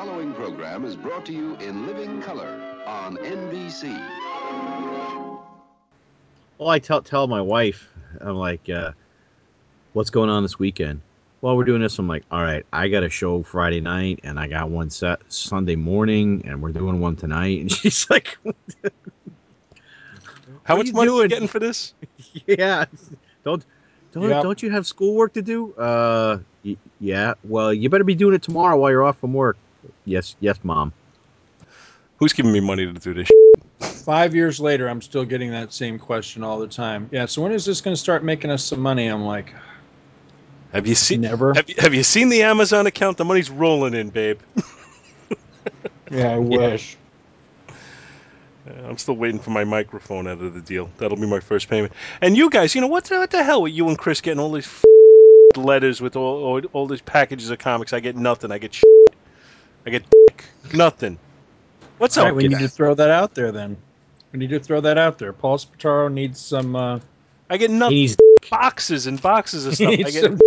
[0.00, 3.94] following program is brought to you in living color on NBC.
[6.56, 7.86] Well, I tell tell my wife,
[8.18, 8.92] I'm like, uh,
[9.92, 11.02] "What's going on this weekend?"
[11.42, 11.98] Well, we're doing this.
[11.98, 15.20] I'm like, "All right, I got a show Friday night, and I got one set
[15.28, 18.38] Sunday morning, and we're doing one tonight." And she's like,
[20.62, 21.92] How much are you money are you getting for this?
[22.46, 22.86] "Yeah,
[23.44, 23.66] don't
[24.12, 24.42] don't Yep.
[24.44, 27.34] don't you have schoolwork to do?" Uh, y- yeah.
[27.44, 29.58] Well, you better be doing it tomorrow while you're off from work.
[30.04, 30.92] Yes, yes, mom.
[32.18, 33.30] Who's giving me money to do this?
[33.80, 37.08] Five years later, I'm still getting that same question all the time.
[37.12, 39.06] Yeah, so when is this going to start making us some money?
[39.06, 39.54] I'm like,
[40.72, 41.22] Have you seen?
[41.22, 41.54] Never.
[41.54, 43.16] Have you, have you seen the Amazon account?
[43.16, 44.40] The money's rolling in, babe.
[46.10, 46.96] yeah, I wish.
[47.68, 50.90] Uh, I'm still waiting for my microphone out of the deal.
[50.98, 51.92] That'll be my first payment.
[52.20, 54.40] And you guys, you know what the, what the hell with you and Chris getting
[54.40, 54.84] all these f-
[55.56, 57.92] letters with all, all all these packages of comics?
[57.92, 58.52] I get nothing.
[58.52, 58.84] I get shit.
[59.86, 60.44] I get dick.
[60.74, 61.18] nothing.
[61.98, 62.26] What's All up?
[62.28, 62.52] right, we kid?
[62.52, 63.76] need to throw that out there then.
[64.32, 65.32] We need to throw that out there.
[65.32, 66.76] Paul Spataro needs some.
[66.76, 67.00] Uh,
[67.48, 67.96] I get nothing.
[67.96, 68.16] He needs
[68.50, 70.06] boxes and boxes of he stuff.
[70.06, 70.22] I get.
[70.22, 70.38] some.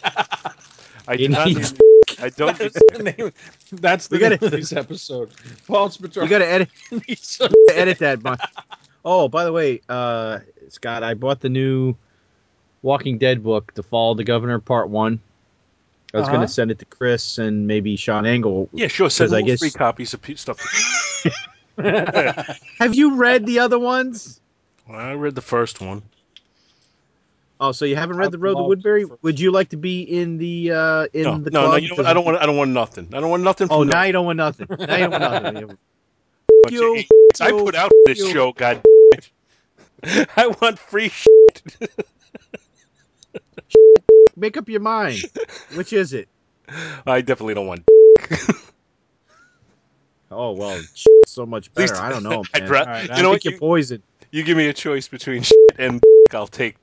[1.08, 1.74] I he do not needs-
[2.20, 2.58] I don't.
[2.58, 3.32] That's the name.
[3.72, 5.30] That's the We gotta- name of this episode.
[5.66, 7.52] Paul Spataro you got to edit needs some.
[7.72, 8.22] edit that.
[8.22, 8.40] But
[9.04, 11.94] oh, by the way, uh, Scott, I bought the new
[12.82, 15.20] Walking Dead book, The Fall of the Governor, Part One.
[16.14, 16.36] I was Uh-huh.
[16.36, 18.68] going to send it to Chris and maybe Sean Angle.
[18.72, 19.10] Yeah, sure.
[19.10, 20.58] Send 'Cause I guess- three copies of pe- stuff.
[21.78, 24.40] Have you read the other ones?
[24.90, 26.02] I read the first one.
[27.60, 29.04] Oh, so you haven't read I've The Road to Woodbury?
[29.22, 31.70] Would you like to be in the uh, in No, the no, club?
[31.72, 31.76] no.
[31.76, 32.04] You know?
[32.08, 32.38] I don't want.
[32.40, 33.08] I don't want nothing.
[33.12, 33.66] I don't want nothing.
[33.70, 34.66] Oh, from now you don't want nothing.
[34.70, 35.54] Now you don't want nothing.
[36.62, 37.04] bunch of you-
[37.40, 38.52] I put out this you- show.
[38.52, 38.80] God.
[40.36, 41.62] I want free shit.
[44.38, 45.18] Make up your mind.
[45.74, 46.28] Which is it?
[47.06, 47.82] I definitely don't want.
[50.30, 50.78] Oh well,
[51.26, 52.04] so much At least- better.
[52.04, 52.70] I don't know, I'd man.
[52.70, 53.44] ra- All right, you I know I what?
[53.46, 54.02] you're You, poison.
[54.30, 56.02] you give me a choice between shit and
[56.34, 56.76] I'll take.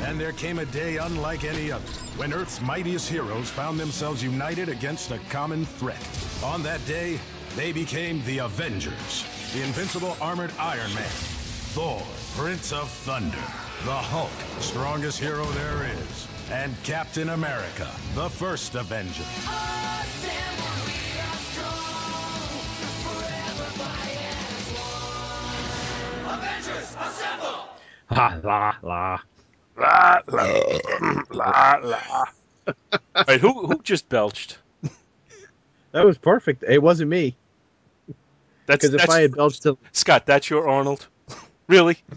[0.00, 1.84] And there came a day unlike any other
[2.16, 6.00] when Earth's mightiest heroes found themselves united against a common threat.
[6.42, 7.18] On that day,
[7.54, 9.24] they became the Avengers.
[9.52, 11.10] The invincible armored Iron Man,
[11.78, 12.02] Thor,
[12.36, 13.36] Prince of Thunder,
[13.84, 19.22] the Hulk, strongest hero there is, and Captain America, the first Avenger.
[26.26, 27.68] Avengers, assemble!
[28.10, 29.20] Ha la la.
[29.76, 32.24] La la la la.
[32.92, 34.58] All right, who who just belched?
[35.92, 36.64] That was perfect.
[36.64, 37.36] It wasn't me
[38.66, 40.26] That's, because if that's I had belched to Scott.
[40.26, 41.06] That's your Arnold.
[41.68, 41.98] Really?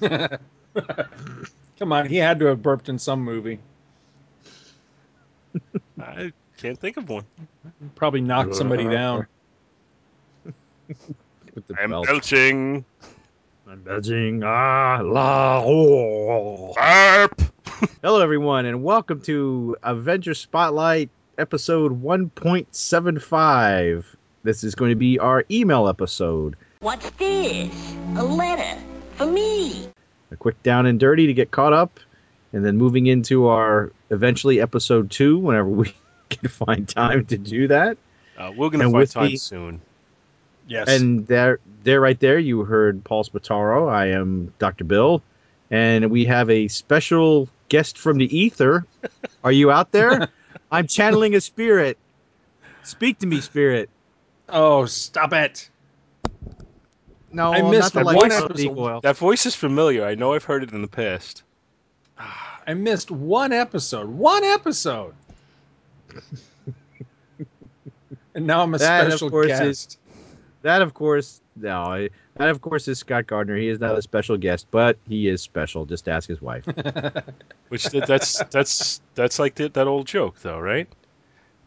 [1.77, 3.59] Come on, he had to have burped in some movie.
[5.99, 7.25] I can't think of one.
[7.95, 9.27] Probably knocked somebody down.
[11.55, 12.07] with the I'm belt.
[12.07, 12.85] belching.
[13.67, 14.43] I'm belching.
[14.43, 15.61] Ah la.
[15.63, 16.73] Oh.
[16.77, 17.51] Barp.
[18.01, 24.05] Hello, everyone, and welcome to Avenger Spotlight episode 1.75.
[24.43, 26.55] This is going to be our email episode.
[26.79, 27.95] What's this?
[28.17, 28.77] A letter
[29.15, 29.87] for me.
[30.31, 31.99] A quick down and dirty to get caught up,
[32.53, 35.93] and then moving into our eventually episode two whenever we
[36.29, 37.97] can find time to do that.
[38.37, 39.81] Uh, we're gonna And find time the- soon.
[40.67, 40.87] Yes.
[40.87, 43.91] And there, there, right there, you heard Paul Spataro.
[43.91, 44.85] I am Dr.
[44.85, 45.21] Bill,
[45.69, 48.85] and we have a special guest from the ether.
[49.43, 50.29] Are you out there?
[50.71, 51.97] I'm channeling a spirit.
[52.83, 53.89] Speak to me, spirit.
[54.47, 55.69] oh, stop it!
[57.33, 59.01] No, I missed not the one like episode.
[59.03, 60.03] That voice is familiar.
[60.05, 61.43] I know I've heard it in the past.
[62.17, 64.09] Ah, I missed one episode.
[64.09, 65.13] One episode.
[68.35, 69.61] and now I'm a That, of special course, guest.
[69.63, 69.97] is-
[70.61, 71.81] That, of course, no.
[71.83, 73.55] I- That, of course, is Scott Gardner.
[73.57, 75.85] He is not a special guest, but he is special.
[75.85, 76.65] Just ask his wife.
[77.69, 80.87] Which that's that's that's like that that old joke, though, right?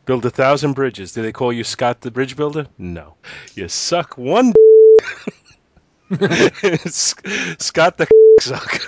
[0.06, 1.12] Build a thousand bridges.
[1.12, 2.66] Do they call you Scott the Bridge Builder?
[2.78, 3.14] No,
[3.54, 4.48] you suck one.
[4.48, 4.54] S-
[7.58, 8.06] Scott the
[8.40, 8.80] suck.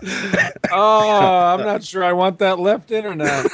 [0.70, 3.48] oh, I'm not sure I want that left in or not.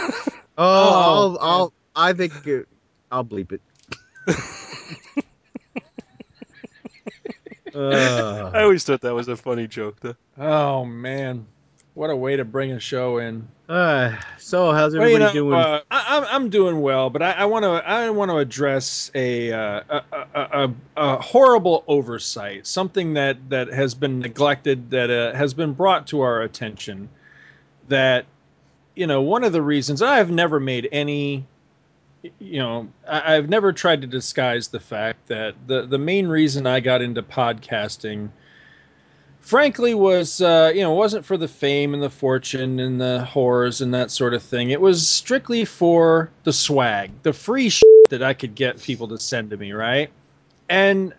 [0.56, 2.61] Oh, Oh, I'll, I'll, I think uh,
[3.11, 3.62] I'll bleep it.
[7.75, 10.17] I Uh, always thought that was a funny joke, though.
[10.37, 11.47] Oh man.
[11.94, 13.46] What a way to bring a show in.
[13.69, 15.61] Uh, so how's Well, everybody you know, doing?
[15.61, 19.52] uh, I, I'm I'm doing well, but I want to I want to address a,
[19.52, 25.35] uh, a, a, a a horrible oversight, something that that has been neglected, that uh,
[25.35, 27.08] has been brought to our attention.
[27.88, 28.26] That
[28.97, 31.47] you know, one of the reasons I've never made any,
[32.38, 36.67] you know, I, I've never tried to disguise the fact that the the main reason
[36.67, 38.31] I got into podcasting
[39.44, 43.82] frankly was uh, you know wasn't for the fame and the fortune and the whores
[43.82, 44.70] and that sort of thing.
[44.70, 47.70] It was strictly for the swag the free
[48.11, 50.11] that i could get people to send to me right?
[50.69, 51.14] And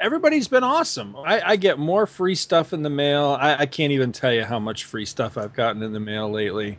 [0.00, 1.16] everybody's been awesome.
[1.16, 3.36] I, I get more free stuff in the mail.
[3.40, 6.30] I, I can't even tell you how much free stuff i've gotten in the mail
[6.30, 6.78] lately.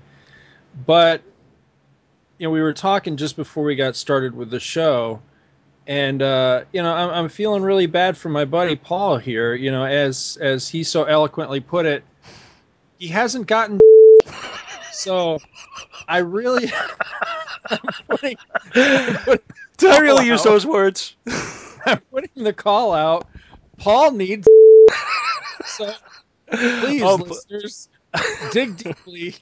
[0.86, 1.22] But
[2.38, 5.22] you know we were talking just before we got started with the show
[5.88, 9.54] and uh, you know I'm, I'm feeling really bad for my buddy Paul here.
[9.54, 12.04] You know, as as he so eloquently put it,
[12.98, 13.80] he hasn't gotten.
[14.92, 15.40] so,
[16.08, 16.72] I really.
[17.70, 18.38] I'm putting,
[18.76, 19.46] I'm putting,
[19.78, 21.16] Did I really use those words?
[21.86, 23.28] I'm putting the call out.
[23.78, 24.48] Paul needs.
[25.66, 25.92] so
[26.52, 27.90] please, Oh, listeners,
[28.52, 29.36] dig deeply.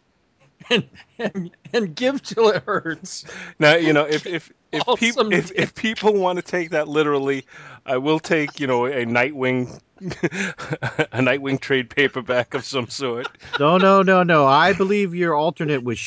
[0.69, 0.89] And,
[1.19, 3.25] and and give till it hurts.
[3.59, 6.87] Now you know if if if Awesome people if, if people want to take that
[6.87, 7.45] literally,
[7.85, 13.27] I will take you know a Nightwing a Nightwing trade paperback of some sort.
[13.59, 14.45] no, no, no, no.
[14.45, 15.99] I believe your alternate was.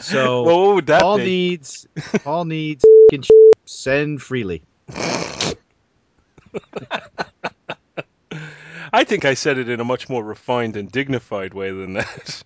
[0.00, 1.24] so well, what would that Paul be?
[1.24, 1.86] needs
[2.22, 3.24] Paul needs f***ing
[3.64, 4.62] send freely.
[8.94, 12.42] I think I said it in a much more refined and dignified way than that.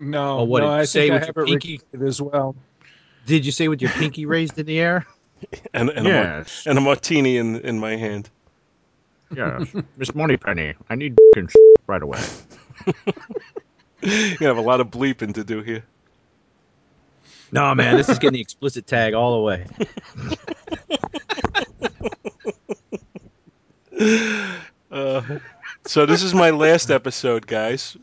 [0.00, 1.80] No, Oh, what no, did I say think I with have your it pinky?
[2.04, 2.56] as well.
[3.26, 5.06] Did you say with your pinky raised in the air?
[5.72, 8.28] And, and, a, yes, and a martini in in my hand.
[9.34, 9.68] yes.
[9.96, 11.48] Miss Moneypenny, I need f***ing
[11.86, 12.20] right away.
[14.02, 15.84] You have a lot of bleeping to do here.
[17.52, 19.66] No, man, this is getting the explicit tag all the way.
[24.90, 25.22] Uh,
[25.86, 27.96] so this is my last episode, guys.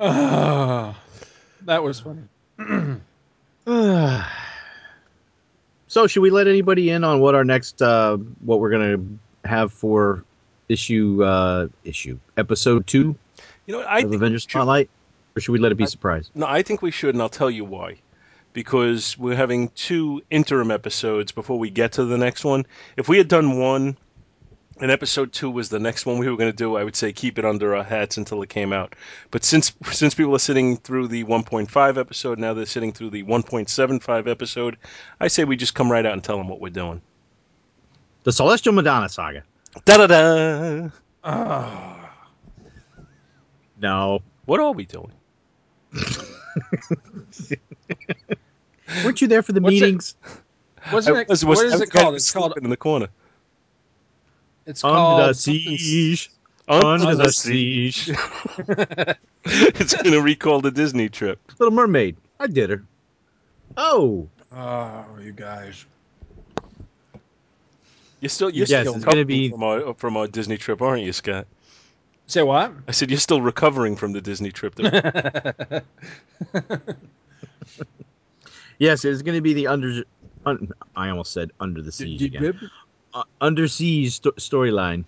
[0.00, 0.98] Ah,
[1.62, 2.22] that was funny.
[5.86, 9.00] so, should we let anybody in on what our next, uh, what we're gonna
[9.44, 10.24] have for
[10.68, 13.14] issue, uh, issue episode two
[13.66, 14.90] You know, what, I of think Avengers Spotlight,
[15.36, 16.30] or should we let it be a surprise?
[16.34, 17.96] No, I think we should, and I'll tell you why.
[18.54, 22.66] Because we're having two interim episodes before we get to the next one.
[22.96, 23.96] If we had done one,
[24.80, 27.12] and episode two was the next one we were going to do, I would say
[27.12, 28.94] keep it under our hats until it came out.
[29.30, 33.22] But since since people are sitting through the 1.5 episode, now they're sitting through the
[33.24, 34.76] 1.75 episode,
[35.20, 37.00] I say we just come right out and tell them what we're doing.
[38.24, 39.42] The Celestial Madonna saga.
[39.84, 40.88] Da da da!
[41.24, 42.10] Ah,
[43.80, 45.12] No, What are we doing?
[49.04, 50.14] weren't you there for the What's it- meetings?
[50.92, 51.28] wasn't it?
[51.28, 52.14] was- what was- is I it called?
[52.14, 52.54] It's called.
[52.58, 53.08] in the corner.
[54.66, 56.30] It's Under called the siege.
[56.68, 58.08] Under, Under the the siege.
[59.44, 61.40] it's going to recall the Disney trip.
[61.58, 62.16] Little Mermaid.
[62.38, 62.84] I did her.
[63.76, 65.84] Oh, Oh, you guys.
[68.20, 70.82] You're still you're Yes, still it's gonna recovering be- from our from our Disney trip,
[70.82, 71.46] aren't you, Scott?
[72.26, 72.72] Say what?
[72.86, 74.74] I said you're still recovering from the Disney trip.
[74.76, 75.84] That
[78.78, 80.04] yes, it's going to be the under.
[80.46, 82.44] Un, I almost said under the siege again.
[82.46, 82.70] Under
[83.66, 85.04] siege sto- storyline.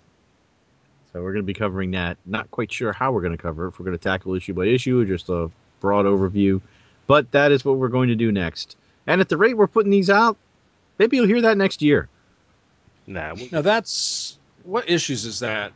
[1.13, 2.17] So we're going to be covering that.
[2.25, 3.69] Not quite sure how we're going to cover it.
[3.69, 6.61] If we're going to tackle issue by issue or just a broad overview,
[7.07, 8.75] but that is what we're going to do next.
[9.07, 10.35] And at the rate we're putting these out,
[10.97, 12.09] maybe you'll hear that next year.
[13.07, 15.71] nah, we- Now that's what issues is that?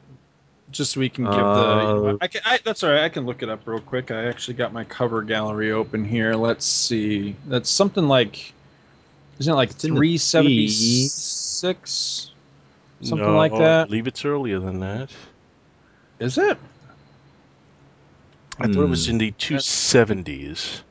[0.72, 1.40] Just so we can give the.
[1.40, 2.42] Uh, I can.
[2.46, 3.04] I, that's all right.
[3.04, 4.12] I can look it up real quick.
[4.12, 6.34] I actually got my cover gallery open here.
[6.36, 7.36] Let's see.
[7.48, 8.54] That's something like.
[9.40, 10.68] Isn't it like It's three seventy
[11.60, 12.32] six?
[13.02, 13.82] Something no, like that.
[13.82, 15.10] I believe it's earlier than that.
[16.20, 16.58] Is it?
[18.60, 19.12] I thought it was Hmm.
[19.14, 20.84] in the two seventies.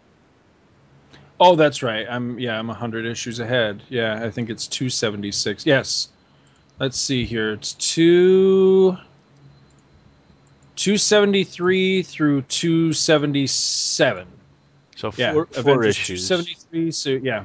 [1.40, 2.06] Oh, that's right.
[2.08, 2.58] I'm yeah.
[2.58, 3.82] I'm hundred issues ahead.
[3.88, 5.66] Yeah, I think it's two seventy six.
[5.66, 6.08] Yes.
[6.78, 7.52] Let's see here.
[7.52, 8.96] It's two.
[10.76, 14.28] 273 through 277.
[14.94, 16.28] So Yeah, four, four issues.
[16.28, 16.92] 273.
[16.92, 17.42] So yeah,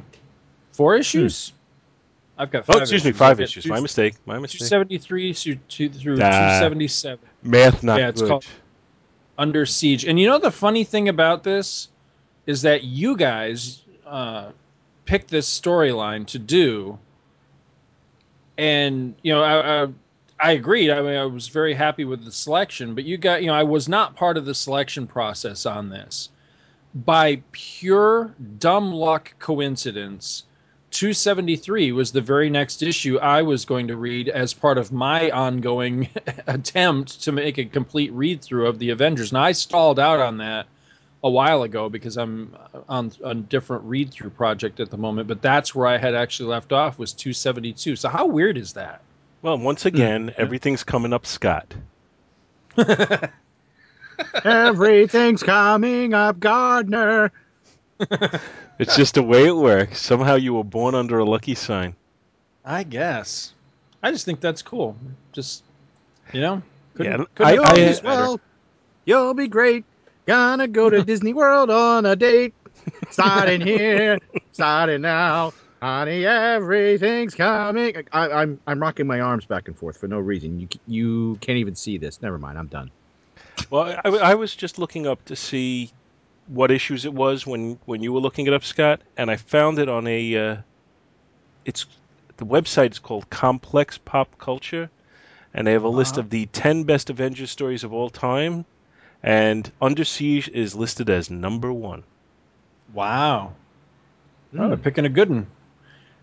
[0.71, 1.51] four issues.
[2.37, 2.63] I've got.
[2.67, 3.63] Oh, Five excuse me, five I've issues.
[3.63, 4.15] two- My mistake.
[4.25, 4.59] My mistake.
[4.67, 6.29] 273 through, two, through Nah.
[6.29, 7.19] 277.
[7.43, 8.29] Math not Yeah, it's good.
[8.29, 8.45] called-
[9.37, 10.05] Under Siege.
[10.05, 11.89] And you know the funny thing about this
[12.45, 14.51] is that you guys uh,
[15.05, 16.97] picked this storyline to do,
[18.57, 19.87] and you know I, I
[20.39, 20.89] I agreed.
[20.91, 23.63] I mean, I was very happy with the selection, but you got, you know, I
[23.63, 26.29] was not part of the selection process on this.
[27.05, 30.43] By pure dumb luck coincidence,
[30.93, 35.31] 273 was the very next issue I was going to read as part of my
[35.31, 36.09] ongoing
[36.47, 39.33] attempt to make a complete read through of the Avengers.
[39.33, 40.67] Now, I stalled out on that
[41.23, 42.55] a while ago because I'm
[42.87, 46.49] on a different read through project at the moment, but that's where I had actually
[46.49, 47.95] left off was 272.
[47.95, 49.01] So, how weird is that?
[49.41, 49.89] Well, once hmm.
[49.89, 51.73] again, everything's coming up Scott.
[54.43, 57.31] Everything's coming up, Gardner.
[58.79, 60.01] It's just the way it works.
[60.01, 61.95] Somehow you were born under a lucky sign.
[62.65, 63.53] I guess.
[64.01, 64.97] I just think that's cool.
[65.31, 65.63] Just,
[66.33, 66.61] you know,
[66.95, 68.35] couldn't, Yeah, couldn't I- You'll I- done be better.
[69.05, 69.85] You'll be great.
[70.25, 72.53] Gonna go to Disney World on a date.
[73.11, 74.17] Starting here,
[74.53, 75.53] starting now.
[75.81, 78.07] Honey, everything's coming.
[78.11, 80.59] I, I'm I'm rocking my arms back and forth for no reason.
[80.59, 82.21] You you can't even see this.
[82.21, 82.57] Never mind.
[82.57, 82.89] I'm done.
[83.69, 85.91] Well, I, I was just looking up to see
[86.47, 89.79] what issues it was when, when you were looking it up, Scott, and I found
[89.79, 90.35] it on a.
[90.37, 90.55] Uh,
[91.65, 91.85] it's
[92.37, 94.89] the website is called Complex Pop Culture,
[95.53, 96.21] and they have a list Uh-huh.
[96.21, 98.65] of the ten best Avengers stories of all time,
[99.21, 102.03] and Under Siege is listed as number one.
[102.93, 103.53] Wow.
[104.53, 104.67] Oh, Hmm.
[104.67, 105.47] they're picking a good one.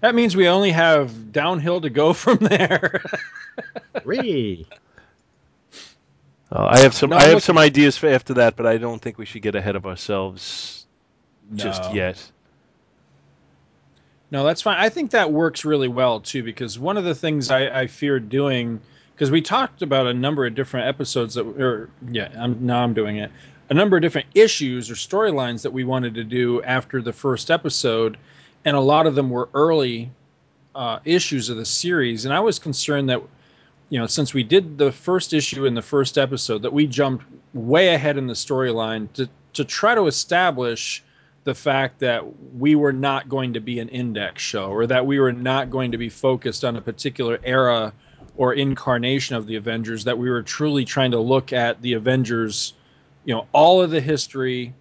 [0.00, 3.02] That means we only have downhill to go from there.
[4.04, 4.66] Ree.
[6.52, 9.00] Uh, I have some No, I have some ideas for after that, but I don't
[9.00, 10.86] think we should get ahead of ourselves
[11.54, 12.30] just yet.
[14.32, 14.76] No, that's fine.
[14.78, 18.28] I think that works really well too, because one of the things I, I feared
[18.28, 18.80] doing,
[19.14, 22.94] because we talked about a number of different episodes that, or yeah, I'm now I'm
[22.94, 23.30] doing it,
[23.70, 27.50] a number of different issues or storylines that we wanted to do after the first
[27.50, 28.16] episode,
[28.64, 30.10] and a lot of them were early
[30.74, 33.20] uh, issues of the series, and I was concerned that,
[33.90, 37.24] you know, since we did the first issue in the first episode, that we jumped
[37.52, 41.02] way ahead in the storyline to to try to establish
[41.44, 42.22] the fact that
[42.54, 45.90] we were not going to be an index show or that we were not going
[45.90, 47.92] to be focused on a particular era
[48.36, 52.74] or incarnation of the Avengers, that we were truly trying to look at the Avengers,
[53.24, 54.72] you know, all of the history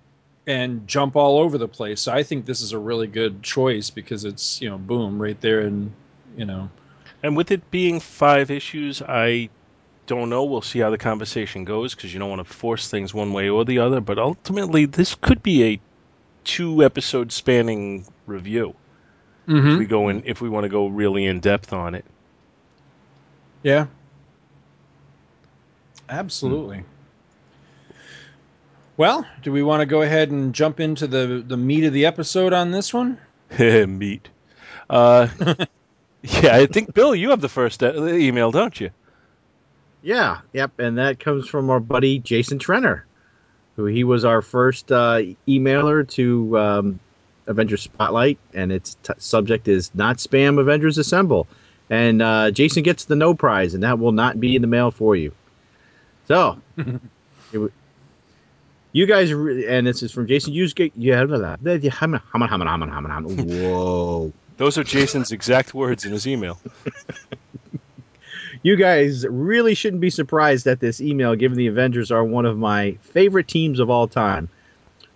[0.47, 2.01] and jump all over the place.
[2.01, 5.39] So I think this is a really good choice because it's, you know, boom, right
[5.41, 5.91] there and
[6.37, 6.69] you know.
[7.21, 9.49] And with it being five issues, I
[10.07, 10.43] don't know.
[10.45, 13.49] We'll see how the conversation goes because you don't want to force things one way
[13.49, 14.01] or the other.
[14.01, 15.79] But ultimately, this could be a
[16.43, 18.73] two episode spanning review.
[19.73, 22.05] If we go in, if we want to go really in depth on it.
[23.63, 23.87] Yeah.
[26.07, 26.83] Absolutely.
[28.97, 32.05] Well, do we want to go ahead and jump into the the meat of the
[32.05, 33.17] episode on this one?
[33.59, 34.29] Meat.
[34.89, 35.27] Uh,
[36.23, 38.89] yeah, I think Bill, you have the first uh, email, don't you?
[40.01, 43.01] Yeah, yep, and that comes from our buddy Jason Trenner,
[43.75, 46.99] who he was our first uh, emailer to um,
[47.47, 51.47] Avengers Spotlight, and its t- subject is not spam Avengers Assemble,
[51.89, 54.91] and uh, Jason gets the no prize, and that will not be in the mail
[54.91, 55.33] for you.
[56.27, 56.59] So,
[57.51, 57.71] w-
[58.93, 60.53] you guys, re- and this is from Jason.
[60.53, 61.75] You get yeah, blah, blah, blah,
[63.43, 64.33] whoa.
[64.59, 66.59] Those are Jason's exact words in his email.
[68.61, 72.57] you guys really shouldn't be surprised at this email, given the Avengers are one of
[72.57, 74.49] my favorite teams of all time.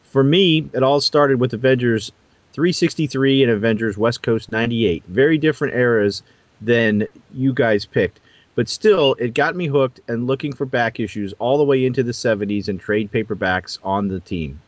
[0.03, 2.13] For me, it all started with Avengers
[2.53, 5.03] 363 and Avengers West Coast 98.
[5.09, 6.23] Very different eras
[6.61, 8.21] than you guys picked.
[8.55, 12.01] But still, it got me hooked and looking for back issues all the way into
[12.01, 14.61] the 70s and trade paperbacks on the team.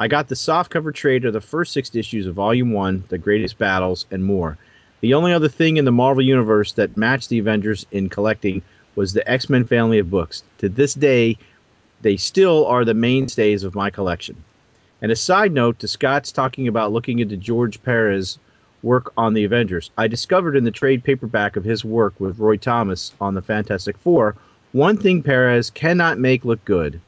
[0.00, 3.58] I got the softcover trade of the first six issues of Volume 1, The Greatest
[3.58, 4.56] Battles, and more.
[5.02, 8.62] The only other thing in the Marvel Universe that matched the Avengers in collecting
[8.96, 10.42] was the X Men family of books.
[10.56, 11.36] To this day,
[12.00, 14.36] they still are the mainstays of my collection.
[15.02, 18.38] And a side note to Scott's talking about looking into George Perez's
[18.82, 22.56] work on the Avengers, I discovered in the trade paperback of his work with Roy
[22.56, 24.34] Thomas on the Fantastic Four
[24.72, 27.02] one thing Perez cannot make look good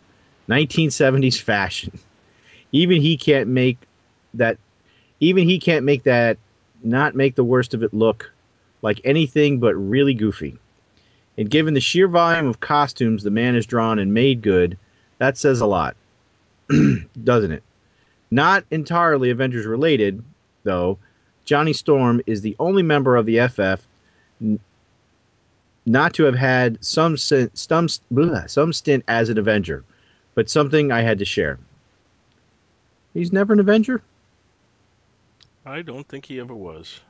[0.51, 1.99] 1970s fashion.
[2.73, 3.79] Even he can't make
[4.35, 4.59] that.
[5.21, 6.39] Even he can't make that
[6.83, 8.33] not make the worst of it look
[8.83, 10.59] like anything but really goofy.
[11.39, 14.77] And given the sheer volume of costumes the man has drawn and made good,
[15.19, 15.97] that says a lot,
[17.25, 17.63] doesn't it?
[18.31, 20.23] Not entirely Avengers related,
[20.65, 20.99] though.
[21.45, 23.87] Johnny Storm is the only member of the FF
[24.41, 24.61] n-
[25.85, 29.85] not to have had some sin- some bleh, some stint as an Avenger,
[30.35, 31.59] but something I had to share.
[33.15, 34.03] He's never an Avenger.
[35.65, 37.01] I don't think he ever was.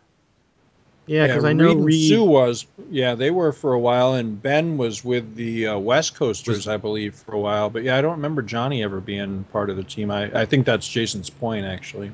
[1.06, 2.09] Yeah, because I know Reed and Reed.
[2.09, 2.66] Sue was.
[2.90, 6.76] Yeah, they were for a while, and Ben was with the uh, West Coasters, I
[6.76, 7.71] believe, for a while.
[7.71, 10.11] But yeah, I don't remember Johnny ever being part of the team.
[10.12, 12.12] I, I think that's Jason's point, actually.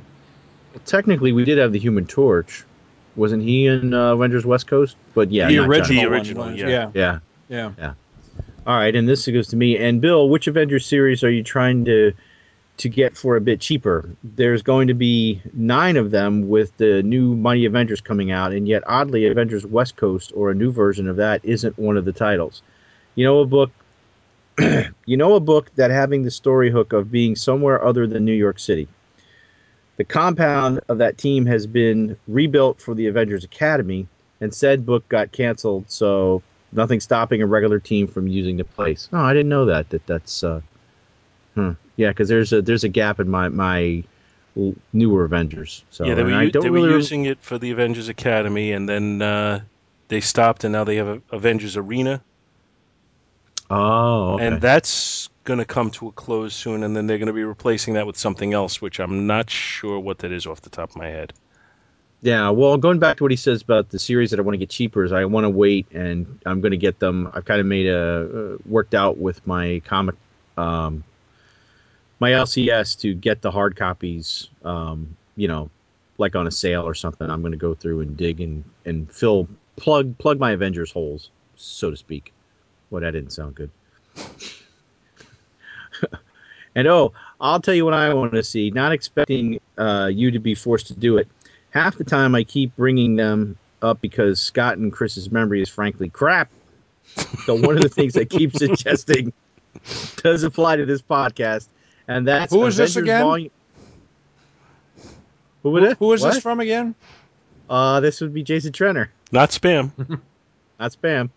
[0.87, 2.65] Technically, we did have the Human Torch.
[3.17, 4.97] Wasn't he in uh, Avengers West Coast?
[5.15, 5.77] But yeah, the not Johnny.
[5.77, 6.91] original, The one original, was- yeah.
[6.95, 7.19] yeah,
[7.49, 7.73] Yeah.
[7.79, 7.95] yeah.
[8.67, 9.77] All right, and this goes to me.
[9.77, 12.13] And Bill, which Avengers series are you trying to
[12.79, 14.09] to get for a bit cheaper?
[14.25, 18.67] There's going to be nine of them with the new Mighty Avengers coming out, and
[18.67, 22.13] yet oddly, Avengers West Coast or a new version of that isn't one of the
[22.13, 22.63] titles.
[23.15, 23.71] You know a book.
[25.07, 28.33] you know a book that having the story hook of being somewhere other than New
[28.33, 28.89] York City.
[29.97, 34.07] The compound of that team has been rebuilt for the Avengers Academy,
[34.41, 36.43] and said book got canceled, so
[36.73, 39.09] nothing stopping a regular team from using the place.
[39.13, 39.91] Oh, I didn't know that.
[39.91, 40.61] That that's uh,
[41.55, 41.73] hmm.
[41.99, 44.05] Yeah, because there's a there's a gap in my my
[44.93, 45.85] newer Avengers.
[45.91, 49.21] So yeah, they were, they were really using it for the Avengers Academy, and then
[49.21, 49.61] uh,
[50.07, 52.23] they stopped, and now they have a Avengers Arena,
[53.69, 54.47] Oh, okay.
[54.47, 57.45] and that's going to come to a close soon, and then they're going to be
[57.45, 60.91] replacing that with something else, which I'm not sure what that is off the top
[60.91, 61.33] of my head.
[62.21, 64.59] Yeah, well, going back to what he says about the series that I want to
[64.59, 67.31] get cheaper is I want to wait and I'm going to get them.
[67.33, 70.17] I've kind of made a uh, worked out with my comic,
[70.57, 71.05] um,
[72.21, 74.49] my LCS to get the hard copies.
[74.65, 75.71] Um, you know,
[76.19, 77.31] like on a sale or something.
[77.31, 81.31] I'm going to go through and dig and and fill plug plug my Avengers holes,
[81.57, 82.33] so to speak.
[82.91, 83.71] Well, that didn't sound good.
[86.75, 88.71] and oh, I'll tell you what I want to see.
[88.71, 91.29] Not expecting uh, you to be forced to do it
[91.71, 96.09] half the time I keep bringing them up because Scott and Chris's memory is frankly
[96.09, 96.51] crap.
[97.45, 99.33] So one of the things I keep suggesting
[100.23, 101.69] does apply to this podcast,
[102.09, 103.23] and that's Who is this again?
[103.23, 103.51] Volume.
[105.63, 105.99] Who, would Who, it?
[105.99, 106.95] who is this from again?
[107.69, 109.93] Uh, this would be Jason Trenner, Not spam.
[110.81, 111.31] not spam.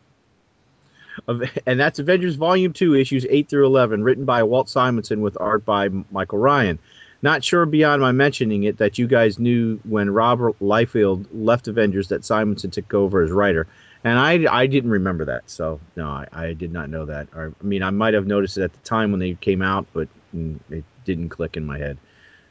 [1.28, 5.66] And that's Avengers Volume 2, issues 8 through 11, written by Walt Simonson with art
[5.66, 6.80] by Michael Ryan.
[7.22, 12.08] Not sure beyond my mentioning it that you guys knew when Robert Liefeld left Avengers
[12.08, 13.68] that Simonson took over as writer.
[14.04, 15.50] And I, I didn't remember that.
[15.50, 17.28] So, no, I, I did not know that.
[17.36, 19.86] Or, I mean, I might have noticed it at the time when they came out,
[19.94, 21.98] but mm, it didn't click in my head.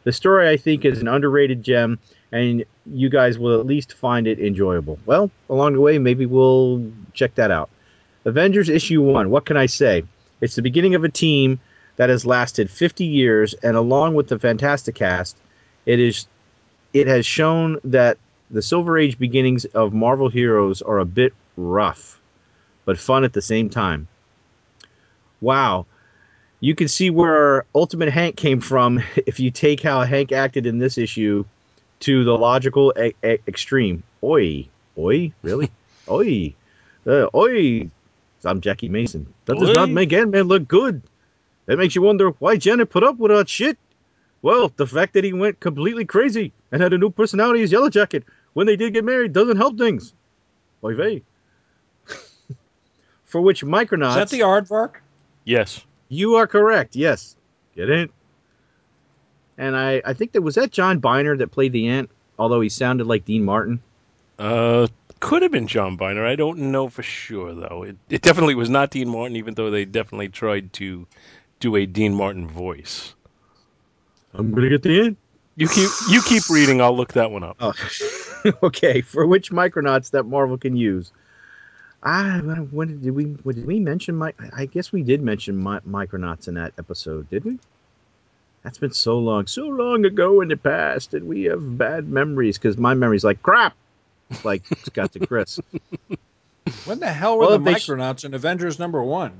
[0.04, 1.98] The story, I think, is an underrated gem,
[2.32, 4.98] and you guys will at least find it enjoyable.
[5.04, 7.68] Well, along the way, maybe we'll check that out.
[8.24, 9.30] Avengers issue one.
[9.30, 10.04] What can I say?
[10.40, 11.60] It's the beginning of a team
[11.96, 15.36] that has lasted 50 years, and along with the Fantastic Cast,
[15.84, 16.26] it is
[16.92, 18.18] it has shown that
[18.50, 22.18] the Silver Age beginnings of Marvel heroes are a bit rough,
[22.84, 24.08] but fun at the same time.
[25.40, 25.86] Wow.
[26.60, 30.78] You can see where Ultimate Hank came from if you take how Hank acted in
[30.78, 31.44] this issue
[32.00, 34.02] to the logical e- e- extreme.
[34.22, 35.70] Oi, oi, really?
[36.08, 36.54] oi,
[37.06, 37.90] uh, oi.
[38.44, 39.32] I'm Jackie Mason.
[39.46, 41.02] That does not make Ant-Man look good.
[41.66, 43.78] That makes you wonder why Janet put up with that shit.
[44.42, 47.90] Well, the fact that he went completely crazy and had a new personality as Yellow
[47.90, 50.14] Jacket when they did get married doesn't help things.
[50.82, 51.22] Oy vey.
[53.26, 54.10] For which Micronauts...
[54.10, 54.96] Is that the aardvark?
[55.44, 55.84] Yes.
[56.10, 56.96] You are correct.
[56.96, 57.36] Yes.
[57.74, 58.10] Get it?
[59.56, 62.68] And I, I think that was that John Byner that played the ant, although he
[62.68, 63.80] sounded like Dean Martin.
[64.38, 64.88] Uh,
[65.20, 66.26] could have been John Byner.
[66.26, 67.84] I don't know for sure though.
[67.84, 71.06] It, it definitely was not Dean Martin, even though they definitely tried to
[71.60, 73.14] do a Dean Martin voice.
[74.34, 75.18] I'm gonna get the ant.
[75.56, 76.80] You keep you keep reading.
[76.80, 77.56] I'll look that one up.
[77.60, 77.74] Oh,
[78.62, 79.02] okay.
[79.02, 81.12] For which Micronauts that Marvel can use?
[82.02, 84.32] Ah, when did, did we when did we mention my?
[84.54, 87.58] I guess we did mention my, Micronauts in that episode, did we?
[88.62, 92.58] That's been so long, so long ago in the past, and we have bad memories
[92.58, 93.74] because my memory's like crap,
[94.44, 95.60] like Scott to Chris.
[96.84, 99.32] When the hell were Well, the they sh- in Avengers number one?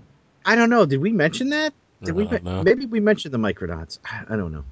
[0.45, 0.85] I don't know.
[0.85, 1.73] Did we mention that?
[2.03, 2.25] Did we?
[2.27, 2.63] Know.
[2.65, 3.99] Maybe we mentioned the Micronauts.
[4.05, 4.65] I I don't know.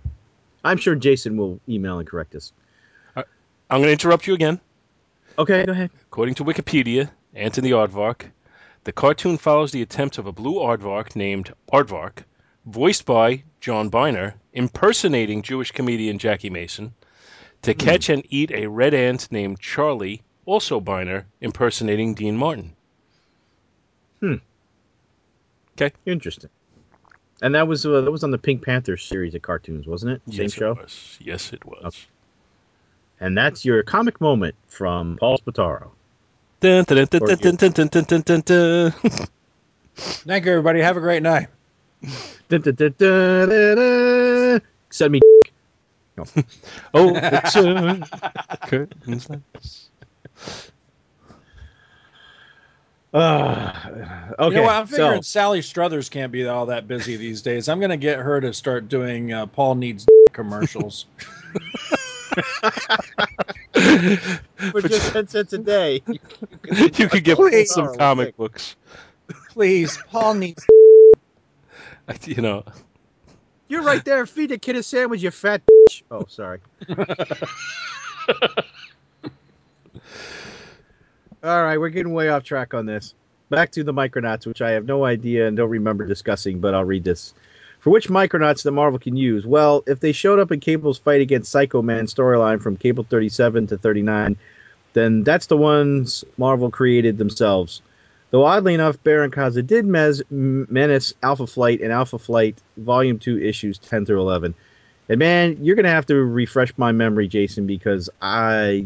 [0.64, 2.52] I'm sure Jason will email and correct us.
[3.70, 4.60] I'm going to interrupt you again.
[5.38, 5.90] Okay, go ahead.
[6.10, 8.30] According to Wikipedia, Anthony Aardvark,
[8.84, 12.24] the cartoon follows the attempt of a blue aardvark named Aardvark,
[12.64, 16.94] voiced by John Byner, impersonating Jewish comedian Jackie Mason,
[17.62, 22.74] to catch and eat a red ant named Charlie, also Byner, impersonating Dean Martin.
[24.20, 24.36] Hmm.
[25.72, 25.94] Okay.
[26.06, 26.50] Interesting.
[27.40, 30.22] And that was uh, that was on the Pink Panther series of cartoons, wasn't it?
[30.32, 30.72] Same yes, show.
[30.72, 31.18] It was.
[31.20, 31.84] Yes, it was.
[31.84, 32.06] Okay.
[33.20, 35.90] And that's your comic moment from Paul Spataro.
[36.60, 38.92] Dun, dun, dun.
[39.94, 40.80] Thank you, everybody.
[40.80, 41.48] Have a great night.
[42.48, 44.62] Dun, dun, dun, dun, dun, dun.
[44.90, 45.20] Send me.
[46.94, 48.08] Oh, the
[48.66, 49.28] curtains.
[53.14, 53.72] Uh,
[54.38, 54.48] okay.
[54.48, 54.74] You know what?
[54.74, 57.68] I'm figuring so, Sally Struthers can't be all that busy these days.
[57.68, 61.06] I'm going to get her to start doing uh, Paul needs commercials.
[64.70, 66.02] for just 10 cents a day.
[66.06, 67.72] you could get Please.
[67.72, 68.34] some comic okay.
[68.36, 68.76] books.
[69.50, 70.64] Please, Paul needs.
[72.24, 72.64] You know,
[73.68, 74.24] You're right there.
[74.24, 76.02] Feed the kid a sandwich, you fat bitch.
[76.10, 76.60] Oh, sorry.
[81.44, 83.12] All right, we're getting way off track on this.
[83.50, 86.84] Back to the Micronauts, which I have no idea and don't remember discussing, but I'll
[86.84, 87.34] read this.
[87.80, 89.46] For which Micronauts that Marvel can use?
[89.46, 93.68] Well, if they showed up in Cable's fight against Psycho Man storyline from Cable 37
[93.68, 94.36] to 39,
[94.94, 97.82] then that's the ones Marvel created themselves.
[98.30, 103.38] Though oddly enough, Baron Karza did mes- menace Alpha Flight and Alpha Flight Volume 2
[103.38, 104.54] issues 10 through 11.
[105.08, 108.84] And man, you're going to have to refresh my memory, Jason, because I.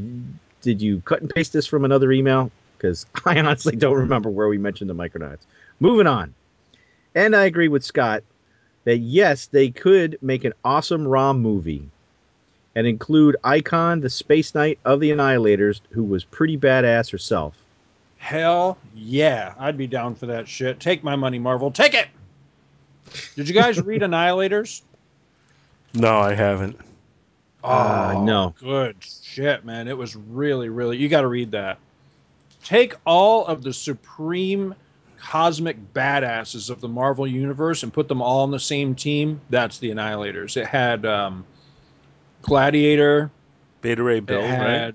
[0.61, 2.53] Did you cut and paste this from another email?
[2.77, 5.41] Because I honestly don't remember where we mentioned the Micronauts.
[5.81, 6.35] Moving on.
[7.15, 8.23] And I agree with Scott
[8.85, 11.89] that yes, they could make an awesome ROM movie
[12.75, 17.55] and include Ikon, the Space Knight of the Annihilators, who was pretty badass herself.
[18.19, 20.81] Hell yeah, I'd be down for that shit.
[20.81, 21.71] Take my money, Marvel.
[21.71, 22.09] Take it.
[23.37, 24.83] Did you guys read Annihilators?
[25.95, 26.79] no, I haven't.
[27.63, 28.55] Uh, no.
[28.59, 29.87] Good shit, man.
[29.87, 30.97] It was really, really.
[30.97, 31.79] You got to read that.
[32.65, 34.75] Take all of the supreme
[35.23, 39.41] cosmic badasses of the Marvel universe and put them all on the same team.
[39.51, 40.57] That's the Annihilators.
[40.57, 41.45] It had um,
[42.43, 43.31] Gladiator.
[43.81, 44.95] Beta Ray Bill, it right?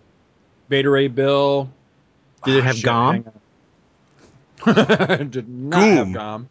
[0.69, 1.69] Beta Ray Bill.
[2.43, 3.25] Did it Ah, have shit, Gom?
[4.65, 5.29] hang.
[5.29, 6.13] Did not have Goom.
[6.13, 6.49] Gom.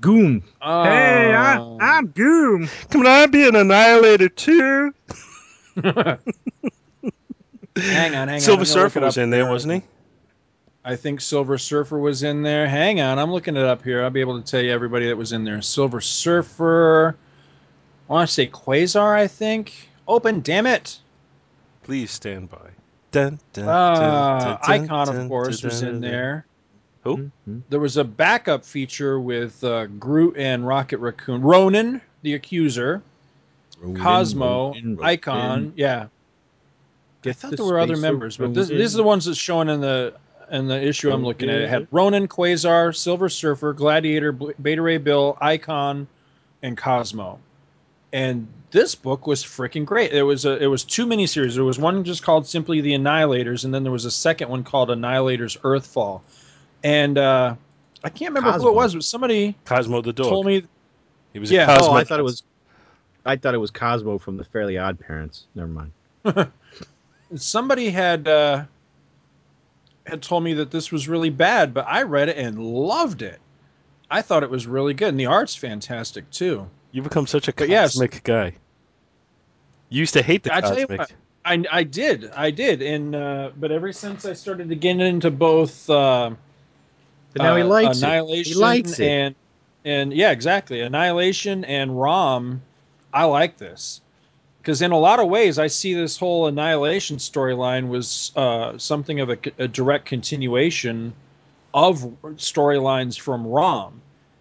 [0.00, 0.42] Goom.
[0.60, 2.68] Uh, hey, I, I'm Goom.
[2.90, 4.94] Can I be an annihilator too?
[5.84, 6.18] hang on,
[7.76, 8.38] hang on.
[8.38, 9.82] Silver I'm gonna look Surfer was in there, wasn't he?
[10.84, 12.66] I think Silver Surfer was in there.
[12.66, 14.02] Hang on, I'm looking it up here.
[14.02, 15.60] I'll be able to tell you everybody that was in there.
[15.60, 17.16] Silver Surfer.
[18.08, 19.72] I want to say Quasar, I think.
[20.08, 20.98] Open, damn it.
[21.82, 22.70] Please stand by.
[23.12, 26.00] Dun, dun, Uh, dun, dun, Ikon, dun, of course, dun, was in dun.
[26.00, 26.46] there.
[27.04, 27.30] Who?
[27.48, 27.62] Mhm.
[27.70, 31.40] There was a backup feature with uh, Groot and Rocket Raccoon.
[31.42, 33.02] Ronan, the Accuser.
[33.96, 35.18] Cosmo, Ronin, Ronin.
[35.18, 35.72] Ikon.
[35.76, 36.06] Yeah.
[37.24, 39.68] I thought the there were other members, but this, these are the ones that's showing
[39.68, 40.14] in the
[40.50, 41.60] in the issue I'm looking at.
[41.60, 46.06] It had Ronan, Quasar, Silver Surfer, Gladiator, Beta Ray Bill, Ikon,
[46.62, 47.38] and Cosmo.
[48.12, 50.12] And this book was freaking great.
[50.12, 51.54] It was a it was two miniseries.
[51.54, 54.64] There was one just called simply The Annihilators, and then there was a second one
[54.64, 56.20] called Annihilators Earthfall.
[56.82, 57.54] And uh,
[58.02, 60.28] I can't remember who it was, but somebody Cosmo the dog.
[60.28, 60.64] told me
[61.32, 61.64] he was Yeah.
[61.64, 61.92] a Cosmo.
[61.92, 62.42] Oh, I thought it was.
[63.24, 65.46] I thought it was Cosmo from the Fairly Odd Parents.
[65.54, 65.92] Never mind.
[67.36, 68.64] somebody had uh,
[70.10, 73.40] had told me that this was really bad, but I read it and loved it.
[74.10, 76.68] I thought it was really good, and the art's fantastic too.
[76.92, 77.92] You've become such a But yes.
[77.92, 78.54] cosmic guy.
[79.88, 80.90] You used to hate the I cosmic.
[80.90, 81.12] what,
[81.44, 85.30] I, I did, I did, and uh, but ever since I started to get into
[85.30, 86.30] both, uh,
[87.32, 88.04] But now he uh, likes it.
[88.04, 89.08] Annihilation He likes it.
[89.08, 89.34] and
[89.84, 92.62] and yeah, exactly, Annihilation and Rom.
[93.12, 94.00] I like this
[94.60, 99.20] because in a lot of ways, I see this whole Annihilation storyline was uh, something
[99.20, 101.12] of a, a direct continuation
[101.72, 102.00] of
[102.36, 104.00] storylines from Rom,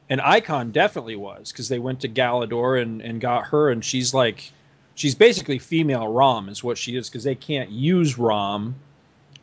[0.10, 4.14] and Ikon definitely was because they went to Galador and and got her, and she's
[4.14, 4.52] like,
[4.96, 8.76] she's basically female Rom is what she is because they can't use Rom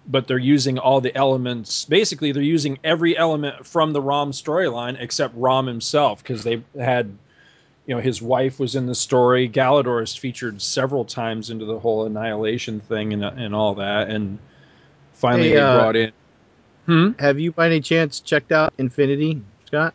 [0.08, 1.84] but they're using all the elements.
[1.84, 7.16] Basically, they're using every element from the Rom storyline except Rom himself because they had,
[7.86, 9.48] you know, his wife was in the story.
[9.48, 14.08] Galador is featured several times into the whole annihilation thing and and all that.
[14.10, 14.38] And
[15.12, 16.12] finally, Hey, they uh, brought in.
[16.86, 17.10] Hmm.
[17.18, 19.94] Have you by any chance checked out Infinity, Scott?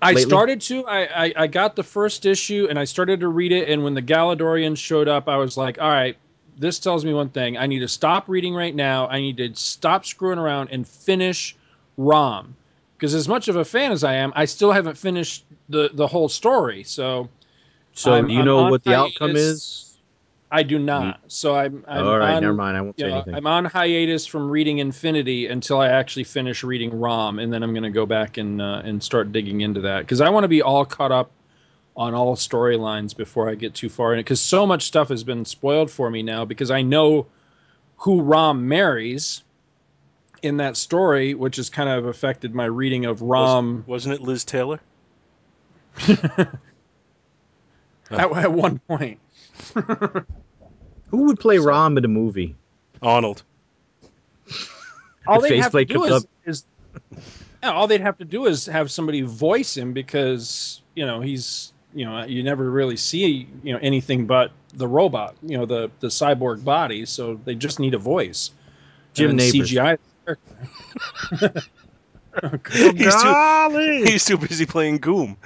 [0.00, 0.22] I lately?
[0.22, 0.86] started to.
[0.86, 3.68] I, I I got the first issue and I started to read it.
[3.68, 6.16] And when the Galadorians showed up, I was like, all right.
[6.58, 7.56] This tells me one thing.
[7.56, 9.08] I need to stop reading right now.
[9.08, 11.56] I need to stop screwing around and finish
[11.96, 12.54] Rom.
[13.02, 16.06] Because as much of a fan as I am, I still haven't finished the, the
[16.06, 16.84] whole story.
[16.84, 17.28] So
[17.94, 19.96] So I'm- you I'm know what the outcome is?
[20.52, 21.18] I do not.
[21.26, 22.76] So I'm, I'm All right, on, never mind.
[22.76, 23.34] I won't say know, anything.
[23.34, 27.72] I'm on hiatus from reading Infinity until I actually finish reading Rom, and then I'm
[27.72, 30.48] going to go back and uh, and start digging into that because I want to
[30.48, 31.32] be all caught up
[31.96, 34.22] on all storylines before I get too far in it.
[34.22, 37.26] Because so much stuff has been spoiled for me now because I know
[37.96, 39.42] who Rom marries
[40.42, 44.44] in that story, which has kind of affected my reading of Rom Wasn't it Liz
[44.44, 44.80] Taylor?
[46.08, 46.50] at,
[48.10, 49.20] at one point.
[49.74, 52.56] Who would play Rom in a movie?
[53.00, 53.42] Arnold.
[55.26, 56.22] all they have to do is, up.
[56.44, 56.64] is
[57.62, 61.72] yeah, all they'd have to do is have somebody voice him because you know he's
[61.94, 65.90] you know you never really see you know anything but the robot you know the
[66.00, 68.50] the cyborg body so they just need a voice
[69.14, 69.50] Jim And then
[70.26, 70.38] Nabors.
[72.34, 74.04] CGI he's, too, Golly!
[74.04, 75.36] he's too busy playing Goom.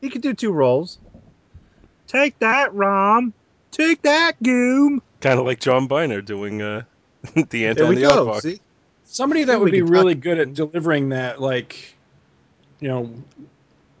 [0.00, 0.98] He could do two roles.
[2.08, 3.32] Take that, Rom.
[3.70, 5.00] Take that, Goom.
[5.20, 6.82] Kind of like John Byner doing uh,
[7.50, 8.26] the Ant on we the go.
[8.26, 8.42] Aardvark.
[8.42, 8.60] See?
[9.04, 11.94] somebody that would be can talk- really good at delivering that like
[12.80, 13.10] you know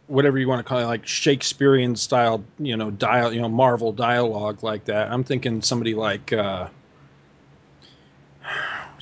[0.08, 3.92] whatever you want to call it like shakespearean style you know dial you know marvel
[3.92, 6.66] dialogue like that i'm thinking somebody like uh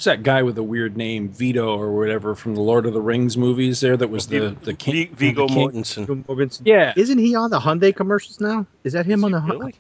[0.03, 3.01] what's that guy with the weird name vito or whatever from the lord of the
[3.01, 6.07] rings movies there that was the the king V- Viggo the king- Mortensen.
[6.09, 8.67] Goom yeah Isn't he on the Hyundai commercials now?
[8.83, 9.75] Is that him Is on the Hy- really?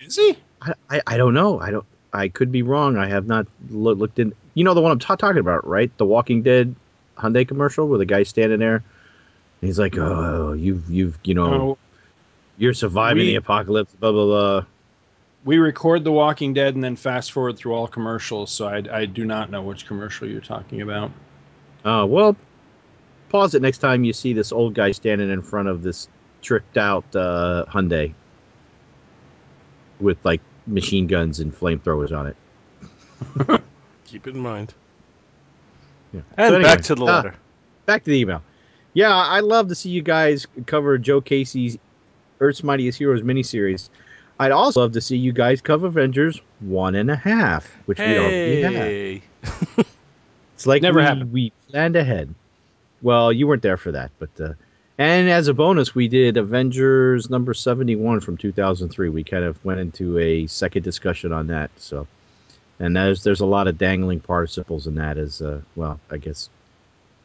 [0.00, 1.60] is he I, I, I don't know.
[1.60, 1.86] I don't.
[2.12, 2.96] I could be wrong.
[2.96, 4.32] I have not loo- looked in.
[4.54, 5.96] You know the one I'm ta talking about, right?
[5.96, 6.74] The Walking Dead
[7.16, 8.82] Hyundai commercial where the guy's standing there.
[9.60, 11.78] And he's like, "Oh, you've you've you know no
[12.56, 14.64] you're surviving we- the apocalypse." Blah blah blah.
[15.48, 19.06] We record the walking dead and then fast forward through all commercials so i, I
[19.06, 21.10] do not know which commercial you're talking about
[21.84, 22.36] Uh, well,
[23.30, 26.08] pause it next time you see this old guy standing in front of this
[26.42, 28.12] tricked out uh, Hyundai
[30.00, 32.36] with like machine guns and flamethrowers on it.
[34.06, 34.74] Keep it in mind.
[36.12, 36.20] Yeah.
[36.36, 37.34] And So anyway, back to the uh, letter.
[37.86, 38.42] back to the email.
[38.94, 41.78] Yeah, I'd love to see you guys cover Joe Casey's
[42.40, 43.88] Earth's Mightiest Heroes miniseries.
[44.38, 48.18] I'd also love to see you guys cover Avengers one and a half, which we
[48.18, 48.72] already have.
[48.72, 49.22] hey.
[50.54, 51.32] It's like Never we, happened.
[51.32, 52.34] we planned ahead.
[53.00, 54.54] Well, you weren't there for that, but uh,
[54.98, 59.08] and as a bonus, we did Avengers number seventy one from two thousand three.
[59.08, 61.70] We kind of went into a second discussion on that.
[61.76, 62.08] So,
[62.80, 66.00] and there's there's a lot of dangling participles in that as uh, well.
[66.10, 66.50] I guess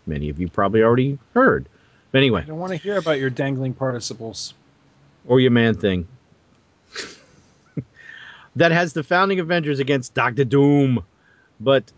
[0.06, 1.66] many of you probably already heard.
[2.12, 4.54] But anyway, i don't want to hear about your dangling participles
[5.26, 6.08] or your man thing.
[8.56, 11.04] That has the founding Avengers against Doctor Doom,
[11.60, 11.92] but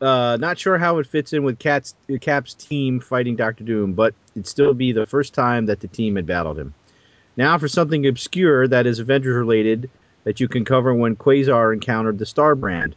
[0.00, 4.14] uh, not sure how it fits in with Cat's, Cap's team fighting Doctor Doom, but
[4.34, 6.74] it'd still be the first time that the team had battled him.
[7.36, 9.90] Now for something obscure that is Avengers related
[10.24, 12.96] that you can cover when Quasar encountered the Star Brand.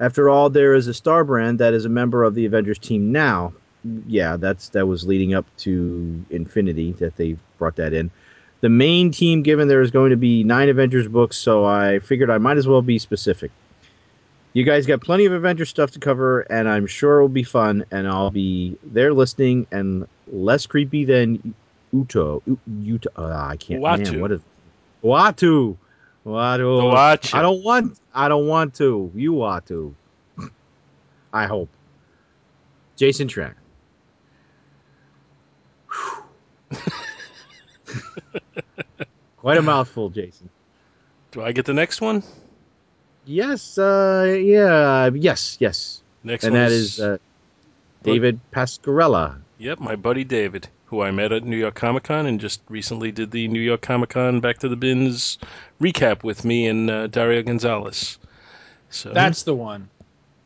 [0.00, 3.12] After all, there is a Star Brand that is a member of the Avengers team
[3.12, 3.52] now.
[4.06, 8.10] Yeah, that's that was leading up to Infinity that they brought that in
[8.60, 12.30] the main team given there is going to be nine Avengers books, so I figured
[12.30, 13.50] I might as well be specific.
[14.54, 17.84] You guys got plenty of Avengers stuff to cover, and I'm sure it'll be fun,
[17.90, 21.54] and I'll be there listening and less creepy than
[21.92, 22.40] Uto.
[22.46, 23.06] U- Uto.
[23.18, 23.82] Uh, I can't.
[23.82, 24.12] Uatu.
[24.12, 24.40] Man, what is
[25.02, 25.76] Watu?
[26.24, 26.84] Watu.
[26.92, 27.34] Watch.
[27.34, 27.98] I don't want.
[28.14, 29.10] I don't want to.
[29.14, 29.94] You ought to.
[31.32, 31.68] I hope.
[32.96, 33.56] Jason Trank.
[39.38, 40.48] Quite a mouthful, Jason.
[41.30, 42.22] Do I get the next one?
[43.26, 46.02] Yes, uh, yeah, yes, yes.
[46.22, 47.18] Next and one that is uh,
[48.02, 49.40] David Pascarella.
[49.58, 53.12] Yep, my buddy David, who I met at New York Comic Con and just recently
[53.12, 55.38] did the New York Comic Con Back to the Bins
[55.80, 58.18] recap with me and uh, Dario Gonzalez.
[58.90, 59.88] So That's the one.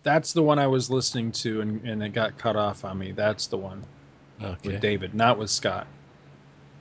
[0.05, 3.13] That's the one I was listening to, and, and it got cut off on me.
[3.13, 3.85] That's the one
[4.43, 4.73] okay.
[4.73, 5.87] with David, not with Scott.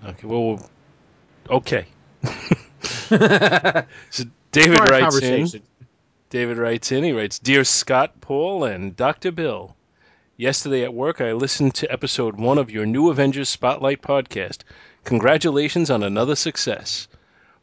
[0.05, 0.27] Okay.
[0.27, 0.69] Well,
[1.49, 1.85] okay.
[3.09, 5.61] So David Smart writes in.
[6.29, 7.03] David writes in.
[7.03, 9.75] He writes, "Dear Scott, Paul, and Doctor Bill,
[10.35, 14.59] yesterday at work I listened to episode one of your new Avengers Spotlight podcast.
[15.03, 17.07] Congratulations on another success.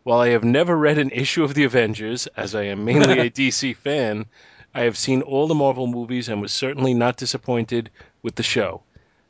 [0.03, 3.31] While I have never read an issue of the Avengers, as I am mainly a
[3.39, 4.27] DC fan,
[4.75, 7.91] I have seen all the Marvel movies and was certainly not disappointed
[8.23, 8.83] with the show.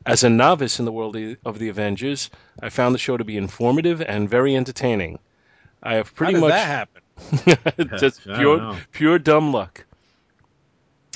[0.05, 2.29] As a novice in the world of the Avengers,
[2.61, 5.17] I found the show to be informative and very entertaining.
[5.81, 6.89] I have How pretty did much that
[7.67, 7.97] happen?
[7.97, 9.83] Just pure, pure dumb luck.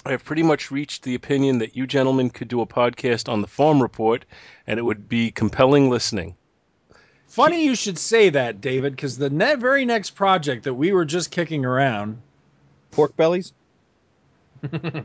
[0.05, 3.41] I have pretty much reached the opinion that you gentlemen could do a podcast on
[3.41, 4.25] the Farm Report,
[4.65, 6.35] and it would be compelling listening.
[7.27, 11.05] Funny you should say that, David, because the ne- very next project that we were
[11.05, 12.19] just kicking around,
[12.89, 13.53] Pork bellies?
[14.71, 15.03] you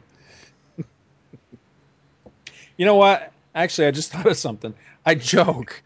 [2.79, 3.34] know what?
[3.55, 4.75] Actually, I just thought of something.
[5.07, 5.83] I joke,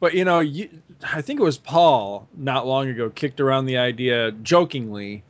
[0.00, 0.68] but you know, you,
[1.02, 5.22] I think it was Paul not long ago kicked around the idea jokingly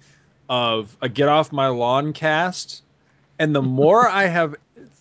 [0.48, 2.82] of a get off my lawn cast.
[3.38, 4.54] And the more I have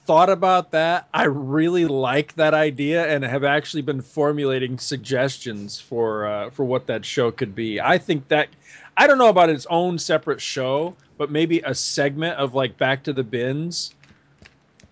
[0.06, 6.26] thought about that, I really like that idea and have actually been formulating suggestions for
[6.26, 7.80] uh, for what that show could be.
[7.80, 8.50] I think that
[8.98, 13.04] I don't know about its own separate show, but maybe a segment of like Back
[13.04, 13.94] to the Bins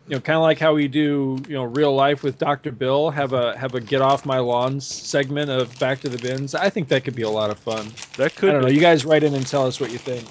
[0.10, 2.72] you know, kind of like how we do, you know, real life with Dr.
[2.72, 6.56] Bill, have a have a get off my lawn segment of Back to the Bins.
[6.56, 7.91] I think that could be a lot of fun.
[8.17, 8.67] That I could don't know.
[8.69, 10.28] You guys write in and tell us what you think.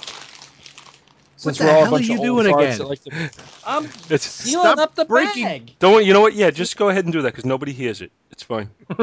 [1.37, 2.79] Since the we're all a hell are you doing farts again?
[2.79, 3.31] that like to-
[3.65, 5.77] I'm It's sealing Stop up the breaking- bag.
[5.79, 6.35] don't you know what?
[6.35, 8.11] Yeah, just go ahead and do that because nobody hears it.
[8.33, 8.69] It's fine.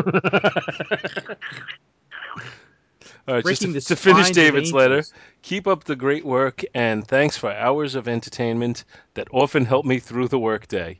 [3.27, 5.03] All right, just to, to finish David's letter.
[5.41, 8.83] Keep up the great work and thanks for hours of entertainment
[9.15, 10.99] that often help me through the workday.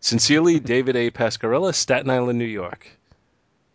[0.00, 1.10] Sincerely, David A.
[1.10, 2.88] Pascarella, Staten Island, New York.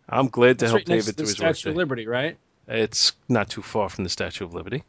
[0.08, 1.78] I'm glad to That's help right David through his Statue of workday.
[1.78, 2.36] Liberty, right?
[2.66, 4.84] It's not too far from the Statue of Liberty.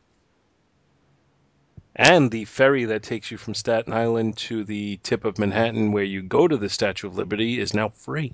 [1.95, 6.03] And the ferry that takes you from Staten Island to the tip of Manhattan, where
[6.03, 8.33] you go to the Statue of Liberty, is now free.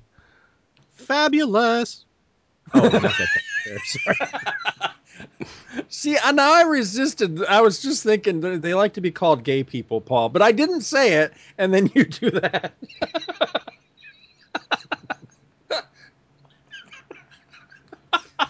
[0.96, 2.06] Fabulous.
[2.74, 3.30] Oh, not that.
[3.84, 4.16] Sorry.
[5.90, 7.44] See, and I resisted.
[7.46, 10.82] I was just thinking they like to be called gay people, Paul, but I didn't
[10.82, 12.74] say it, and then you do that.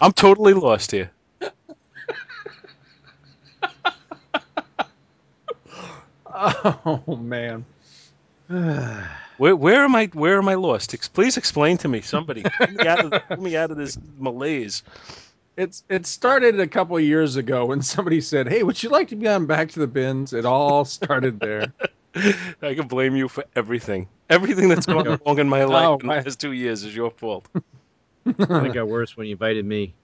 [0.00, 1.10] I'm totally lost here.
[6.26, 7.64] Oh man.
[9.38, 10.06] Where, where am I?
[10.06, 10.94] Where am I lost?
[11.12, 12.42] Please explain to me, somebody.
[12.42, 14.82] Pull me out of, pull me out of this malaise.
[15.56, 19.08] It's it started a couple of years ago when somebody said, "Hey, would you like
[19.08, 21.72] to be on Back to the Bins?" It all started there.
[22.62, 24.08] I can blame you for everything.
[24.30, 27.10] Everything that's gone wrong in my life Oh, in the last two years is your
[27.10, 27.46] fault.
[28.26, 29.94] it got worse when you invited me.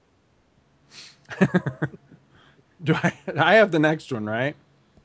[2.85, 3.13] Do I?
[3.39, 4.55] I have the next one, right?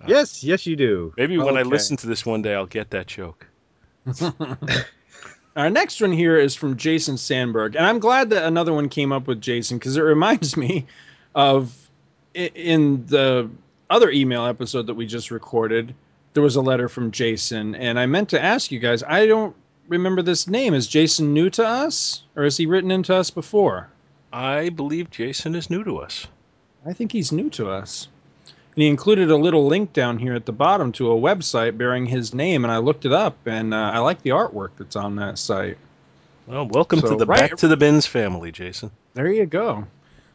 [0.06, 1.14] Yes, yes, you do.
[1.18, 3.48] Maybe when I listen to this one day, I'll get that joke.
[5.56, 9.12] Our next one here is from Jason Sandberg, and I'm glad that another one came
[9.12, 10.86] up with Jason because it reminds me
[11.34, 11.76] of
[12.34, 13.50] in the
[13.90, 15.96] other email episode that we just recorded.
[16.34, 19.02] There was a letter from Jason, and I meant to ask you guys.
[19.02, 19.56] I don't
[19.88, 20.74] remember this name.
[20.74, 23.90] Is Jason new to us, or has he written into us before?
[24.32, 26.28] I believe Jason is new to us.
[26.86, 28.08] I think he's new to us.
[28.78, 32.06] And he included a little link down here at the bottom to a website bearing
[32.06, 35.16] his name, and I looked it up, and uh, I like the artwork that's on
[35.16, 35.80] that site.
[36.46, 38.92] Well, welcome to the right- Back to the Bins family, Jason.
[39.16, 39.88] There you go.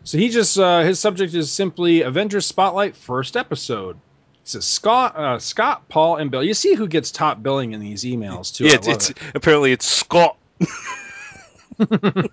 [0.03, 3.95] So he just uh, his subject is simply Avengers Spotlight first episode.
[4.33, 6.43] He says Scott, uh, Scott, Paul, and Bill.
[6.43, 8.65] You see who gets top billing in these emails too.
[8.65, 9.19] yeah, it's, it's it.
[9.37, 10.37] apparently it's Scott.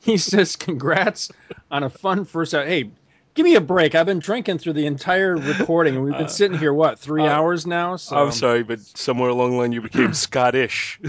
[0.00, 1.30] He says congrats
[1.70, 2.66] on a fun first out.
[2.66, 2.90] Hey,
[3.38, 3.94] give me a break.
[3.94, 7.30] I've been drinking through the entire recording, and we've been sitting here what three uh,
[7.30, 7.94] hours now.
[7.94, 11.00] So I'm sorry, but somewhere along the line you became Scottish.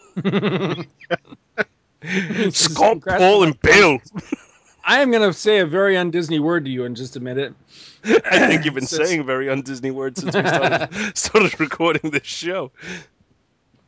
[2.50, 3.98] Scott, "Congrats Paul, and Bill.
[4.84, 7.20] I am going to say a very un Disney word to you in just a
[7.20, 7.54] minute.
[8.04, 12.24] I think you've been Says- saying very un-Disney words since we started, started recording this
[12.24, 12.72] show.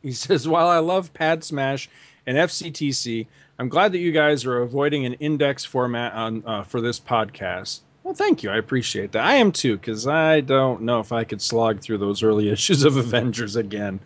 [0.01, 1.89] He says, While I love Pad Smash
[2.25, 3.27] and FCTC,
[3.61, 7.81] I'm glad that you guys are avoiding an index format on uh, for this podcast.
[8.01, 8.49] Well, thank you.
[8.49, 9.23] I appreciate that.
[9.23, 12.83] I am too, because I don't know if I could slog through those early issues
[12.83, 13.99] of Avengers again.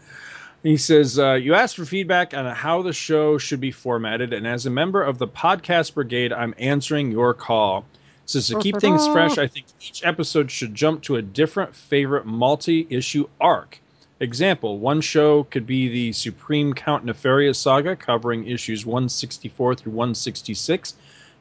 [0.62, 4.46] He says, uh, You asked for feedback on how the show should be formatted, and
[4.46, 7.86] as a member of the podcast brigade, I'm answering your call.
[8.26, 12.26] Says to keep things fresh, I think each episode should jump to a different favorite
[12.26, 13.80] multi issue arc.
[14.22, 20.94] Example: One show could be the Supreme Count Nefarious saga, covering issues 164 through 166,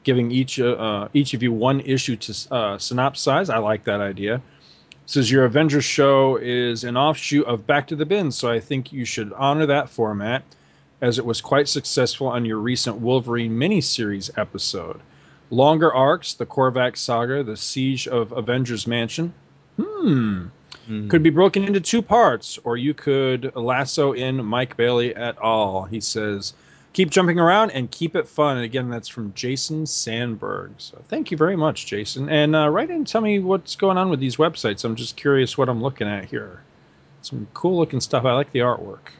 [0.02, 3.48] giving each uh, uh, each of you one issue to uh, synopsize.
[3.48, 4.42] I like that idea.
[5.06, 8.92] Says your Avengers show is an offshoot of Back to the Bins, so I think
[8.92, 10.42] you should honor that format,
[11.00, 15.00] as it was quite successful on your recent Wolverine miniseries episode.
[15.50, 19.32] Longer arcs, the Korvac saga, the Siege of Avengers Mansion.
[19.80, 20.46] Hmm
[20.86, 21.08] Hmm.
[21.08, 25.84] could be broken into two parts, or you could lasso in Mike Bailey at all.
[25.84, 26.54] He says,
[26.94, 28.56] keep jumping around and keep it fun.
[28.56, 30.72] And again, that's from Jason Sandberg.
[30.78, 32.30] So thank you very much, Jason.
[32.30, 34.84] And uh, write in and tell me what's going on with these websites.
[34.84, 36.62] I'm just curious what I'm looking at here.
[37.22, 38.24] Some cool looking stuff.
[38.24, 39.10] I like the artwork.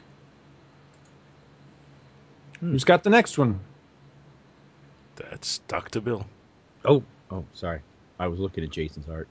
[2.59, 2.71] Hmm.
[2.71, 3.59] Who's got the next one?
[5.17, 6.01] That's Dr.
[6.01, 6.25] Bill.
[6.85, 7.81] Oh, oh, sorry.
[8.19, 9.27] I was looking at Jason's art.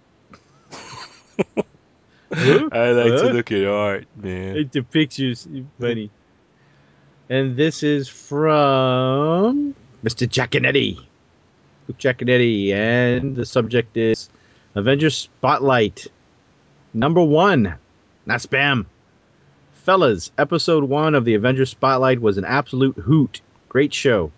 [2.72, 4.68] I like to look at art, man.
[4.72, 5.48] the pictures,
[5.80, 6.10] funny.
[7.28, 9.74] And this is from
[10.04, 10.28] Mr.
[10.28, 10.98] Giaconetti.
[11.88, 14.28] Luke Giaconetti, and the subject is
[14.74, 16.06] Avengers Spotlight.
[16.92, 17.74] Number one,
[18.26, 18.86] not spam.
[19.84, 23.40] Fellas, episode one of the Avengers Spotlight was an absolute hoot.
[23.68, 24.32] Great show.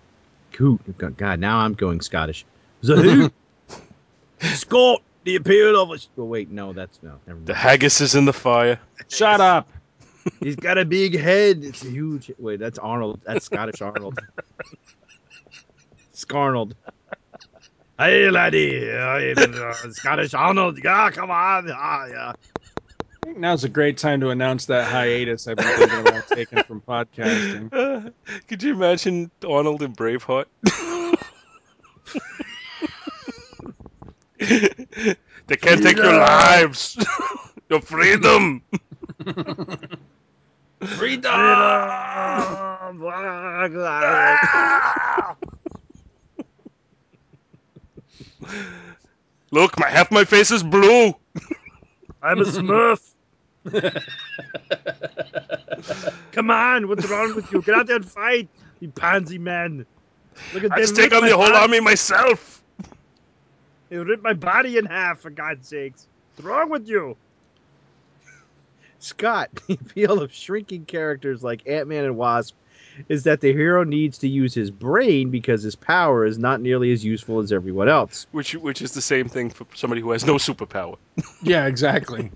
[0.58, 0.80] Hoot.
[1.16, 2.44] God, now I'm going Scottish.
[2.82, 3.32] It was a hoot.
[4.40, 6.08] Scott, the appeal of us.
[6.16, 7.18] Oh, wait, no, that's no.
[7.26, 7.46] Never mind.
[7.48, 8.80] The haggis is in the fire.
[9.08, 9.68] Shut up.
[10.40, 11.62] He's got a big head.
[11.62, 12.30] It's a huge.
[12.38, 13.20] Wait, that's Arnold.
[13.24, 14.18] That's Scottish Arnold.
[16.14, 16.72] Scarnold.
[17.98, 18.90] Hey, laddie.
[18.90, 20.78] Uh, Scottish Arnold.
[20.82, 21.70] Yeah, come on.
[21.72, 22.32] Ah, yeah.
[22.32, 26.62] I think now's a great time to announce that hiatus I've been thinking about taking
[26.62, 27.72] from podcasting.
[27.72, 28.10] Uh,
[28.48, 30.46] could you imagine Arnold in Braveheart?
[34.38, 36.98] they can't take your lives,
[37.70, 38.62] your freedom.
[40.84, 41.32] Freedom!
[49.50, 51.14] Look, my half my face is blue.
[52.22, 53.00] I'm a smurf.
[56.32, 57.62] Come on, what's wrong with you?
[57.62, 58.48] Get out there and fight,
[58.80, 59.86] you pansy man.
[60.52, 62.62] Look at I just take on the whole army myself.
[63.88, 66.06] They ripped my body in half, for God's sakes.
[66.34, 67.16] What's wrong with you?
[68.98, 72.54] Scott, the appeal of shrinking characters like Ant Man and Wasp
[73.08, 76.92] is that the hero needs to use his brain because his power is not nearly
[76.92, 78.26] as useful as everyone else.
[78.32, 80.96] Which, which is the same thing for somebody who has no superpower.
[81.42, 82.30] Yeah, exactly.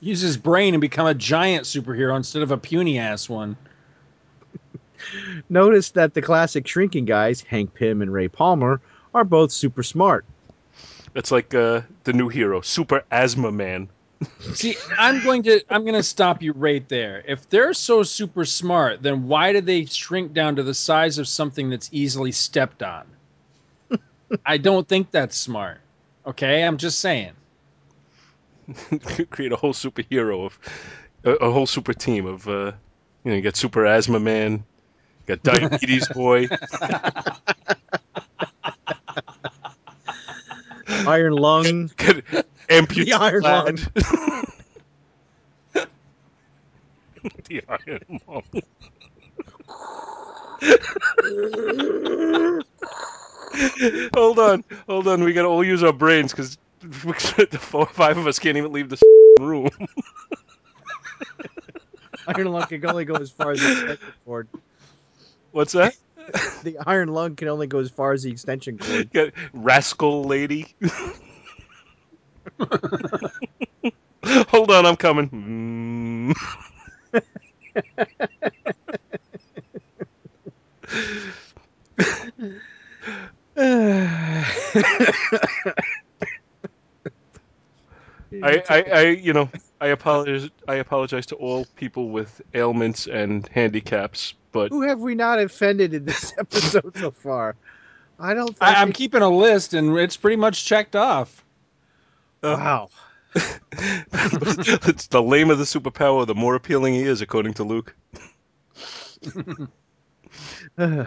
[0.00, 3.56] Use his brain and become a giant superhero instead of a puny ass one.
[5.48, 8.80] Notice that the classic shrinking guys, Hank Pym and Ray Palmer,
[9.14, 10.24] are both super smart.
[11.14, 13.88] It's like uh, the new hero, Super Asthma Man.
[14.54, 17.22] See, I'm going to I'm going to stop you right there.
[17.26, 21.26] If they're so super smart, then why do they shrink down to the size of
[21.28, 23.04] something that's easily stepped on?
[24.46, 25.80] I don't think that's smart.
[26.26, 27.32] Okay, I'm just saying.
[29.30, 30.58] Create a whole superhero of
[31.24, 32.72] a, a whole super team of uh,
[33.24, 34.52] you know, you got Super Asthma Man,
[35.26, 36.48] you got Diabetes Boy,
[41.06, 41.90] Iron Lung.
[41.96, 42.16] got
[42.68, 43.76] Amputee The Iron Lad.
[47.48, 48.42] the Iron Lung.
[54.14, 55.24] hold on, hold on.
[55.24, 58.72] We gotta all use our brains because the four or five of us can't even
[58.72, 58.98] leave the
[59.40, 59.68] room.
[62.26, 64.48] Iron Lung can only go as far as the extension cord.
[65.50, 65.94] What's that?
[66.62, 69.32] The Iron Lung can only go as far as the extension cord.
[69.52, 70.76] Rascal lady.
[74.24, 76.34] Hold on, I'm coming.
[88.42, 89.50] I, I, I, you know,
[89.80, 90.48] I apologize.
[90.68, 95.94] I apologize to all people with ailments and handicaps, but Who have we not offended
[95.94, 97.56] in this episode so far?
[98.18, 101.44] I don't think I, I'm we- keeping a list, and it's pretty much checked off.
[102.42, 102.88] Uh, wow.
[103.34, 107.96] it's the lamer the superpower, the more appealing he is, according to Luke.
[110.78, 111.04] Hey,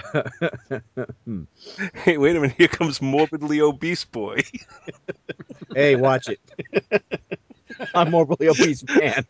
[2.18, 2.56] wait a minute!
[2.58, 4.42] Here comes morbidly obese boy.
[5.74, 6.40] hey, watch it.
[7.96, 9.26] I'm morbidly obese man.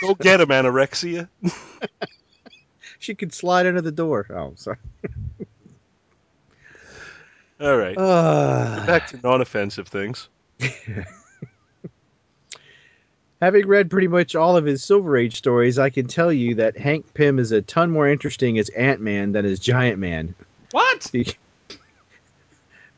[0.00, 1.28] Go get him, anorexia.
[2.98, 4.26] She could slide under the door.
[4.30, 4.76] Oh, sorry.
[7.60, 10.28] All right, Uh, back to non-offensive things.
[13.40, 16.78] having read pretty much all of his Silver Age stories, I can tell you that
[16.78, 20.34] Hank Pym is a ton more interesting as Ant Man than as Giant Man.
[20.70, 21.10] What?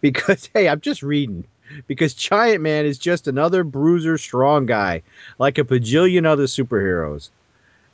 [0.03, 1.45] Because hey, I'm just reading.
[1.87, 5.03] Because Giant Man is just another bruiser strong guy,
[5.39, 7.31] like a bajillion other superheroes.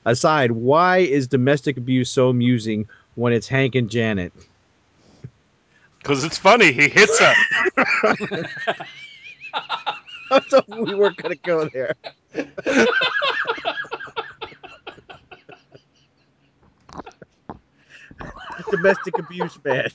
[0.04, 4.32] Aside, why is domestic abuse so amusing when it's Hank and Janet?
[5.98, 6.72] Because it's funny.
[6.72, 7.34] He hits her.
[10.32, 11.94] I thought we weren't gonna go there.
[18.70, 19.90] domestic abuse man.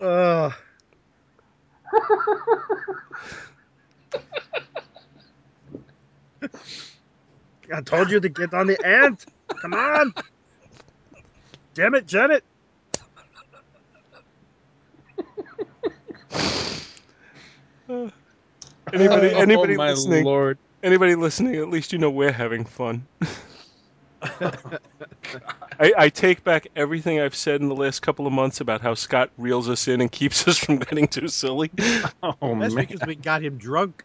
[0.00, 0.54] Oh.
[7.74, 9.24] I told you to get on the ant.
[9.60, 10.14] Come on.
[11.74, 12.44] Damn it, Janet.
[18.92, 20.26] Anybody, Oh, anybody oh my listening?
[20.26, 20.58] lord!
[20.82, 21.56] Anybody listening?
[21.56, 23.06] At least you know we're having fun.
[25.80, 28.94] I, I take back everything I've said in the last couple of months about how
[28.94, 31.70] Scott reels us in and keeps us from getting too silly.
[32.22, 32.86] Oh That's man!
[32.86, 34.02] because we got him drunk.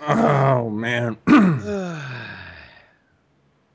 [0.00, 1.16] Oh man!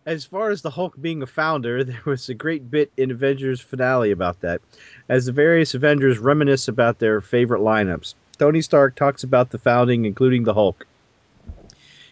[0.06, 3.62] as far as the Hulk being a founder, there was a great bit in Avengers
[3.62, 4.62] finale about that.
[5.10, 10.06] As the various Avengers reminisce about their favorite lineups, Tony Stark talks about the founding,
[10.06, 10.88] including the Hulk.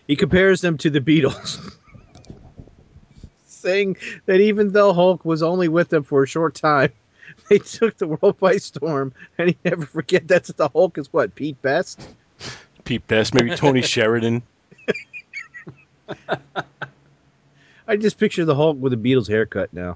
[0.09, 1.71] He compares them to the Beatles,
[3.45, 6.91] saying that even though Hulk was only with them for a short time,
[7.49, 11.35] they took the world by storm, and he never forget that's the Hulk is what
[11.35, 12.01] Pete Best.
[12.85, 14.41] Pete Best, maybe Tony Sheridan.
[17.87, 19.95] I just picture the Hulk with a Beatles haircut now.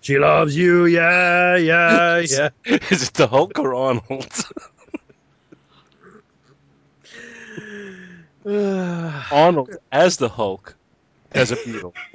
[0.00, 2.48] she loves you, yeah, yeah, yeah.
[2.64, 4.46] Is it the Hulk or Arnold?
[9.32, 10.76] Arnold as the Hulk,
[11.32, 11.92] as a Beetle.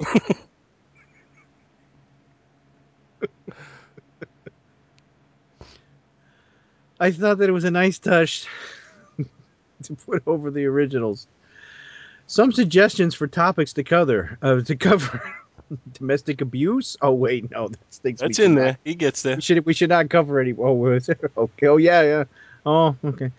[6.98, 8.46] I thought that it was a nice touch
[9.82, 11.26] to put over the originals.
[12.28, 14.38] Some suggestions for topics to cover.
[14.40, 15.22] Uh, to cover
[15.92, 16.96] domestic abuse.
[17.02, 18.78] Oh wait, no, that's things we That's in there.
[18.84, 19.34] He gets there.
[19.34, 20.54] We should we should not cover any.
[20.54, 20.98] Oh,
[21.36, 21.66] okay.
[21.66, 22.24] Oh yeah, yeah.
[22.64, 23.32] Oh okay.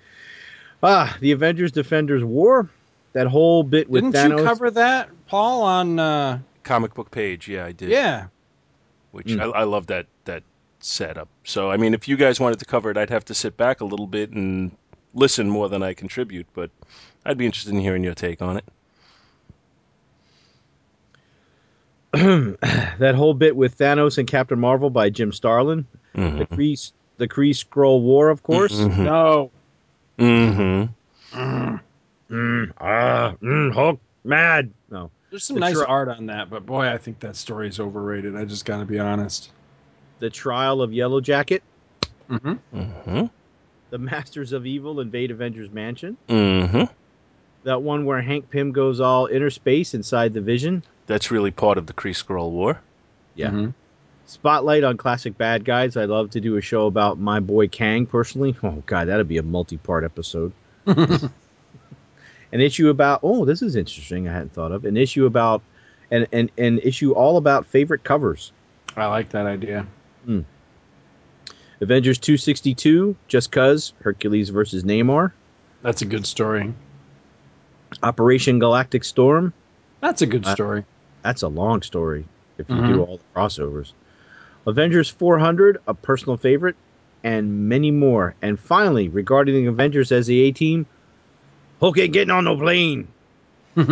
[0.83, 2.69] Ah, the Avengers Defenders War.
[3.13, 4.39] That whole bit with Didn't Thanos.
[4.39, 5.61] you cover that, Paul?
[5.63, 7.89] On uh, Comic book page, yeah, I did.
[7.89, 8.27] yeah,
[9.11, 9.39] which Mm.
[9.41, 10.43] I, I love that that
[10.79, 11.27] setup.
[11.43, 13.81] So I mean, if you guys wanted to cover it, I'd have to sit back
[13.81, 14.71] a little bit and
[15.13, 16.47] listen more than I contribute.
[16.53, 16.71] But
[17.25, 18.65] I'd be interested in hearing your take on it.
[22.13, 25.85] that whole bit with Thanos and Captain Marvel by Jim Starlin.
[26.13, 26.53] The Mm-hmm.
[26.53, 28.73] Kree, the Kree Skrull War, of course.
[28.73, 28.97] Mhm.
[28.99, 29.51] no,
[30.19, 31.75] Mm-hmm.
[33.71, 34.71] Hulk mad.
[34.89, 35.11] No.
[35.29, 37.79] there's some The nice tri- art on that, but boy, I think that story is
[37.79, 38.35] overrated.
[38.35, 39.51] I just got to be honest.
[40.19, 41.63] The Trial of Yellow Jacket.
[42.29, 42.53] Mm-hmm.
[42.79, 43.25] Mm-hmm.
[43.89, 46.17] The Masters of Evil invade Avengers Mansion.
[46.29, 46.83] Mm-hmm.
[47.63, 50.83] That one where Hank Pym goes all inner space inside the Vision.
[51.07, 52.79] That's really part of the Kree Skrull War.
[53.35, 53.47] Yeah.
[53.49, 53.69] Mm-hmm.
[54.25, 55.97] Spotlight on classic bad guys.
[55.97, 58.55] I'd love to do a show about my boy Kang personally.
[58.63, 60.53] Oh god, that'd be a multi-part episode.
[62.53, 64.29] an issue about oh, this is interesting.
[64.29, 65.61] I hadn't thought of an issue about
[66.11, 68.53] an an, an issue all about favorite covers.
[68.95, 69.85] I like that idea.
[71.81, 75.31] Avengers 262, Just Cuz, Hercules versus Namor.
[75.81, 76.73] That's a good story.
[78.01, 79.51] Operation Galactic Storm.
[79.99, 80.85] That's a good Uh, story.
[81.23, 82.25] That's a long story
[82.57, 82.87] if you Mhm.
[82.87, 83.91] do all the crossovers.
[84.65, 86.75] Avengers 400, a personal favorite,
[87.23, 88.35] and many more.
[88.41, 90.85] And finally, regarding the Avengers as the A team,
[91.83, 93.09] Hulk ain't getting on the plane.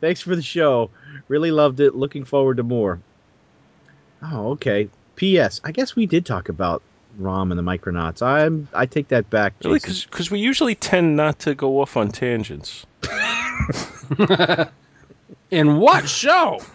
[0.00, 0.88] Thanks for the show.
[1.28, 1.94] Really loved it.
[1.94, 3.00] Looking forward to more.
[4.22, 4.88] Oh, okay.
[5.16, 5.60] P.S.
[5.62, 6.80] I guess we did talk about
[7.18, 8.22] Rom and the Micronauts.
[8.22, 9.52] I'm I take that back.
[9.62, 12.86] Really, because we usually tend not to go off on tangents.
[15.50, 16.62] In what show?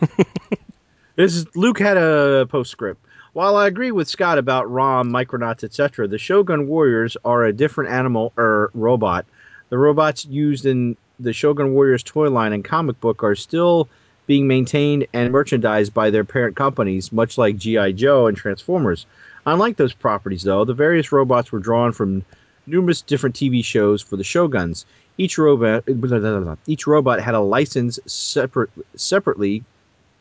[1.16, 3.05] This is Luke had a postscript.
[3.36, 7.92] While I agree with Scott about ROM, Micronauts, etc., the Shogun Warriors are a different
[7.92, 9.26] animal or robot.
[9.68, 13.90] The robots used in the Shogun Warriors toy line and comic book are still
[14.26, 17.92] being maintained and merchandised by their parent companies, much like G.I.
[17.92, 19.06] Joe and Transformers.
[19.46, 22.24] Unlike those properties, though, the various robots were drawn from
[22.68, 24.86] numerous different TV shows for the Shoguns.
[25.18, 25.84] Each robot,
[26.68, 29.66] each robot had a license separate, separately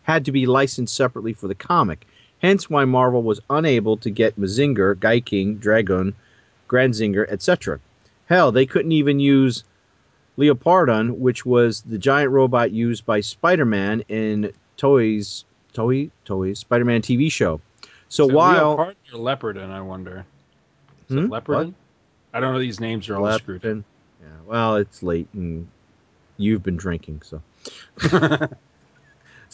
[0.03, 2.09] had to be licensed separately for the comic.
[2.45, 6.15] Hence why Marvel was unable to get Mazinger, Gaiking, Dragon,
[6.69, 7.81] Granzinger, etc.
[8.27, 9.65] Hell, they couldn't even use
[10.37, 17.33] Leopardon, which was the giant robot used by Spider-Man in Toei's Toei Toei's Spider-Man TV
[17.33, 17.63] show.
[18.11, 20.27] So it while Leopard or Leopardon, I wonder.
[21.09, 21.25] Is Hmm?
[21.25, 21.73] it Leopardon?
[22.35, 22.61] I don't know.
[22.61, 23.63] These names are all screwed.
[23.63, 23.85] Leopardon-
[24.21, 25.67] yeah, well, it's late and
[26.37, 27.41] you've been drinking, so.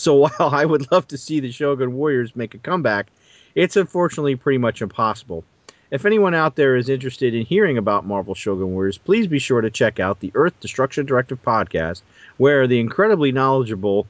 [0.00, 3.08] So while I would love to see the Shogun Warriors make a comeback,
[3.54, 5.44] it's unfortunately pretty much impossible.
[5.90, 9.60] If anyone out there is interested in hearing about Marvel Shogun Warriors, please be sure
[9.60, 12.00] to check out the Earth Destruction Directive podcast,
[12.38, 14.06] where the incredibly knowledgeable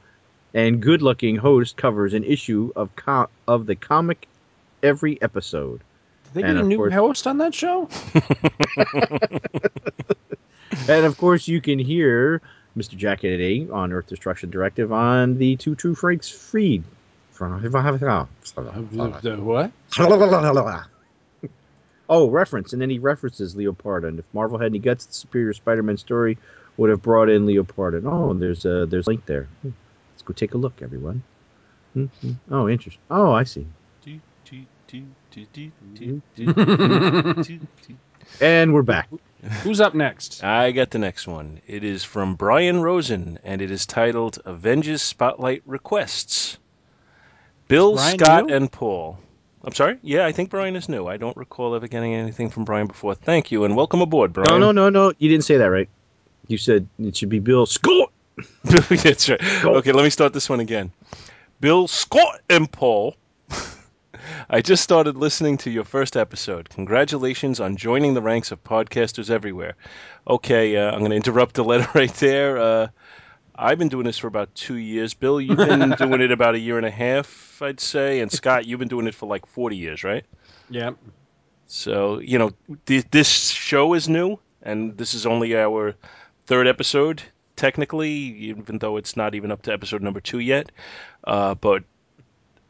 [0.53, 4.27] and good-looking host covers an issue of co- of the comic
[4.83, 5.81] every episode.
[6.25, 7.89] Did they And get a new course- host on that show?
[10.87, 12.41] And of course, you can hear
[12.77, 12.95] Mr.
[12.95, 16.83] Jack Kennedy on Earth Destruction Directive on the Two True Freaks feed.
[19.21, 19.71] The what?
[22.07, 24.03] Oh, reference, and then he references Leopard.
[24.03, 26.37] And if Marvel had any guts, the Superior Spider-Man story
[26.75, 27.93] would have brought in Leopard.
[27.93, 29.47] And oh, there's a there's a link there.
[29.61, 29.69] Hmm.
[30.13, 31.23] Let's go take a look, everyone.
[31.93, 32.31] Hmm, hmm.
[32.51, 33.01] Oh, interesting.
[33.09, 33.65] Oh, I see.
[38.41, 39.09] And we're back.
[39.63, 40.43] Who's up next?
[40.43, 41.61] I got the next one.
[41.67, 46.57] It is from Brian Rosen, and it is titled Avengers Spotlight Requests.
[47.67, 48.55] Bill, Brian Scott, new?
[48.55, 49.17] and Paul.
[49.63, 49.97] I'm sorry?
[50.01, 51.07] Yeah, I think Brian is new.
[51.07, 53.15] I don't recall ever getting anything from Brian before.
[53.15, 54.59] Thank you, and welcome aboard, No, Brian.
[54.59, 55.09] no, no, no.
[55.09, 55.13] No.
[55.19, 55.89] You didn't say that right.
[56.47, 58.11] You said it should be Bill Scott.
[58.63, 59.41] That's right.
[59.63, 60.91] Okay, let me start this one again.
[61.59, 63.15] Bill, Scott, and Paul.
[64.49, 66.69] I just started listening to your first episode.
[66.69, 69.75] Congratulations on joining the ranks of podcasters everywhere.
[70.27, 72.57] Okay, uh, I'm going to interrupt the letter right there.
[72.57, 72.87] Uh,
[73.55, 75.13] I've been doing this for about two years.
[75.13, 78.19] Bill, you've been doing it about a year and a half, I'd say.
[78.19, 80.25] And Scott, you've been doing it for like 40 years, right?
[80.69, 80.91] Yeah.
[81.67, 82.51] So, you know,
[82.85, 85.95] th- this show is new, and this is only our
[86.45, 87.21] third episode,
[87.55, 90.71] technically, even though it's not even up to episode number two yet.
[91.23, 91.83] Uh, but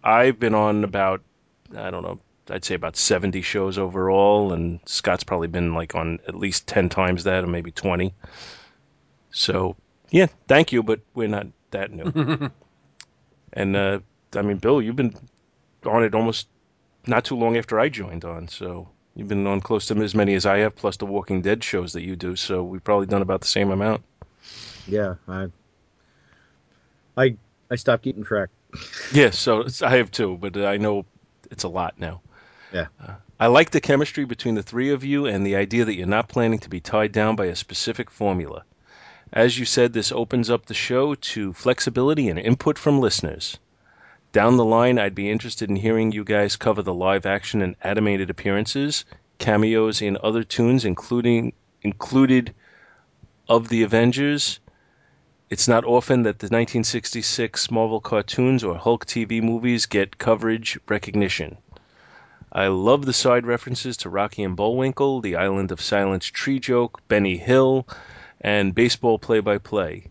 [0.04, 1.22] I've been on about,
[1.76, 2.20] I don't know,
[2.50, 6.90] I'd say about 70 shows overall, and Scott's probably been like on at least 10
[6.90, 8.14] times that, or maybe 20.
[9.32, 9.76] So,
[10.10, 12.52] yeah, thank you, but we're not that new.
[13.54, 14.00] and, uh,
[14.36, 15.16] I mean, Bill, you've been
[15.86, 16.48] on it almost
[17.08, 20.34] not too long after I joined on, so you've been on close to as many
[20.34, 22.36] as I have, plus the Walking Dead shows that you do.
[22.36, 24.04] So we've probably done about the same amount.
[24.88, 25.48] Yeah, I,
[27.16, 27.36] I,
[27.70, 28.50] I stopped keeping track.
[29.14, 31.06] Yes, so I have two, but I know
[31.52, 32.22] it's a lot now.
[32.74, 32.88] Yeah.
[33.00, 36.08] Uh, I like the chemistry between the three of you and the idea that you're
[36.08, 38.64] not planning to be tied down by a specific formula.
[39.34, 43.60] As you said, this opens up the show to flexibility and input from listeners.
[44.32, 47.76] Down the line, I'd be interested in hearing you guys cover the live action and
[47.84, 49.04] animated appearances,
[49.40, 52.54] cameos in other tunes, including included
[53.50, 54.61] of the Avengers.
[55.52, 61.58] It's not often that the 1966 Marvel cartoons or Hulk TV movies get coverage recognition.
[62.54, 67.02] I love the side references to Rocky and Bullwinkle, the Island of Silence tree joke,
[67.10, 67.86] Benny Hill,
[68.40, 70.06] and baseball play by play.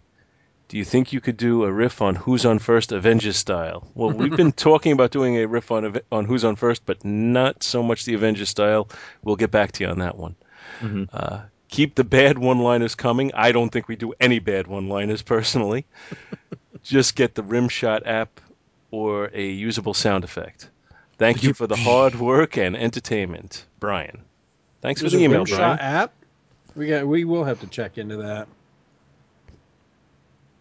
[0.69, 3.89] Do you think you could do a riff on Who's on First Avengers style?
[3.95, 7.63] Well, we've been talking about doing a riff on on Who's on First, but not
[7.63, 8.91] so much the Avengers style.
[9.25, 10.37] We'll get back to you on that one.
[10.81, 11.09] Mhm.
[11.13, 11.41] Uh,
[11.71, 13.31] keep the bad one-liners coming.
[13.35, 15.87] I don't think we do any bad one-liners personally.
[16.83, 18.41] Just get the Rimshot app
[18.91, 20.69] or a usable sound effect.
[21.19, 24.23] Thank you for the hard work and entertainment, Brian.
[24.81, 25.79] Thanks There's for the a email, Rimshot Brian.
[25.79, 26.13] app.
[26.75, 27.07] We got.
[27.07, 28.49] We will have to check into that.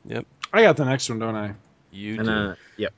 [0.05, 0.25] Yep.
[0.53, 1.53] I got the next one, don't I?
[1.91, 2.31] You And do.
[2.31, 2.93] uh, yep.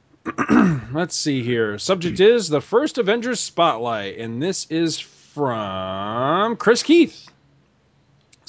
[0.94, 1.78] Let's see here.
[1.78, 7.28] Subject is the first Avengers Spotlight, and this is from Chris Keith.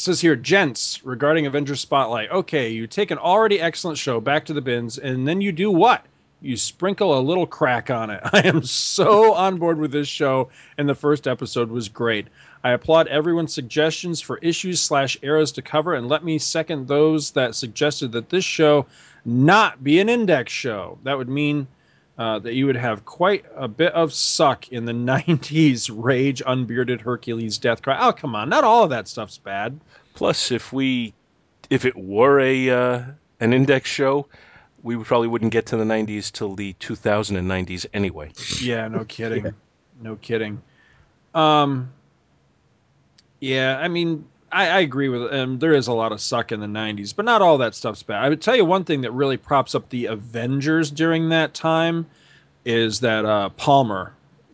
[0.03, 2.28] Says here, gents, regarding Avengers Spotlight.
[2.32, 5.70] Okay, you take an already excellent show back to the bins, and then you do
[5.70, 6.05] what?
[6.40, 8.20] You sprinkle a little crack on it.
[8.32, 12.26] I am so on board with this show, and the first episode was great.
[12.64, 17.30] I applaud everyone's suggestions for issues slash eras to cover, and let me second those
[17.30, 18.86] that suggested that this show
[19.24, 20.98] not be an index show.
[21.05, 21.68] That would mean
[22.18, 27.00] uh, that you would have quite a bit of suck in the 90s rage unbearded
[27.00, 27.96] hercules death cry.
[28.00, 29.78] Oh come on not all of that stuff's bad.
[30.14, 31.14] Plus, if we,
[31.70, 33.02] if it were a uh,
[33.40, 34.26] an index show,
[34.82, 38.30] we probably wouldn't get to the 90s till the 2090s anyway.
[38.60, 39.52] yeah no kidding.
[40.00, 40.60] No kidding.
[41.34, 41.90] Um
[43.40, 46.61] yeah i mean I, I agree with um, there is a lot of suck in
[46.61, 48.22] the 90s but not all that stuff's bad.
[48.22, 52.07] I would tell you one thing that really props up the avengers during that time
[52.64, 54.12] is that uh, palmer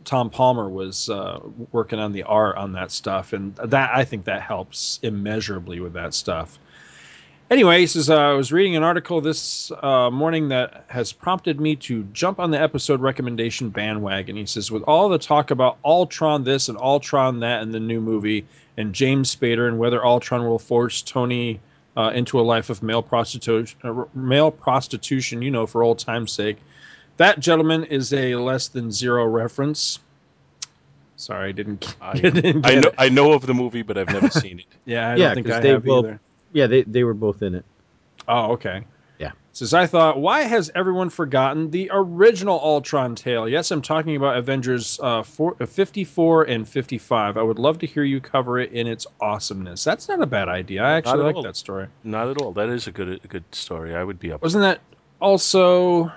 [0.08, 1.38] tom palmer was uh,
[1.70, 5.92] working on the art on that stuff and that i think that helps immeasurably with
[5.92, 6.58] that stuff
[7.50, 11.58] Anyway, he says, uh, I was reading an article this uh, morning that has prompted
[11.60, 14.36] me to jump on the episode recommendation bandwagon.
[14.36, 18.00] He says, with all the talk about Ultron this and Ultron that and the new
[18.02, 18.44] movie,
[18.76, 21.58] and James Spader, and whether Ultron will force Tony
[21.96, 26.32] uh, into a life of male prostitution, uh, male prostitution, you know, for old time's
[26.32, 26.58] sake,
[27.16, 29.98] that gentleman is a less than zero reference.
[31.16, 31.96] Sorry, I didn't.
[32.02, 32.94] I, didn't I know it.
[32.98, 34.66] I know of the movie, but I've never seen it.
[34.84, 36.20] Yeah, I Yeah, don't think 'cause I they have will- either.
[36.52, 37.64] Yeah, they they were both in it.
[38.26, 38.84] Oh, okay.
[39.18, 39.32] Yeah.
[39.52, 43.48] Says I thought, why has everyone forgotten the original Ultron tale?
[43.48, 47.36] Yes, I'm talking about Avengers uh, four, uh, 54 and 55.
[47.36, 49.82] I would love to hear you cover it in its awesomeness.
[49.82, 50.82] That's not a bad idea.
[50.82, 51.42] I actually like all.
[51.42, 51.88] that story.
[52.04, 52.52] Not at all.
[52.52, 53.94] That is a good a good story.
[53.94, 54.42] I would be up.
[54.42, 54.80] Wasn't that
[55.20, 56.12] also?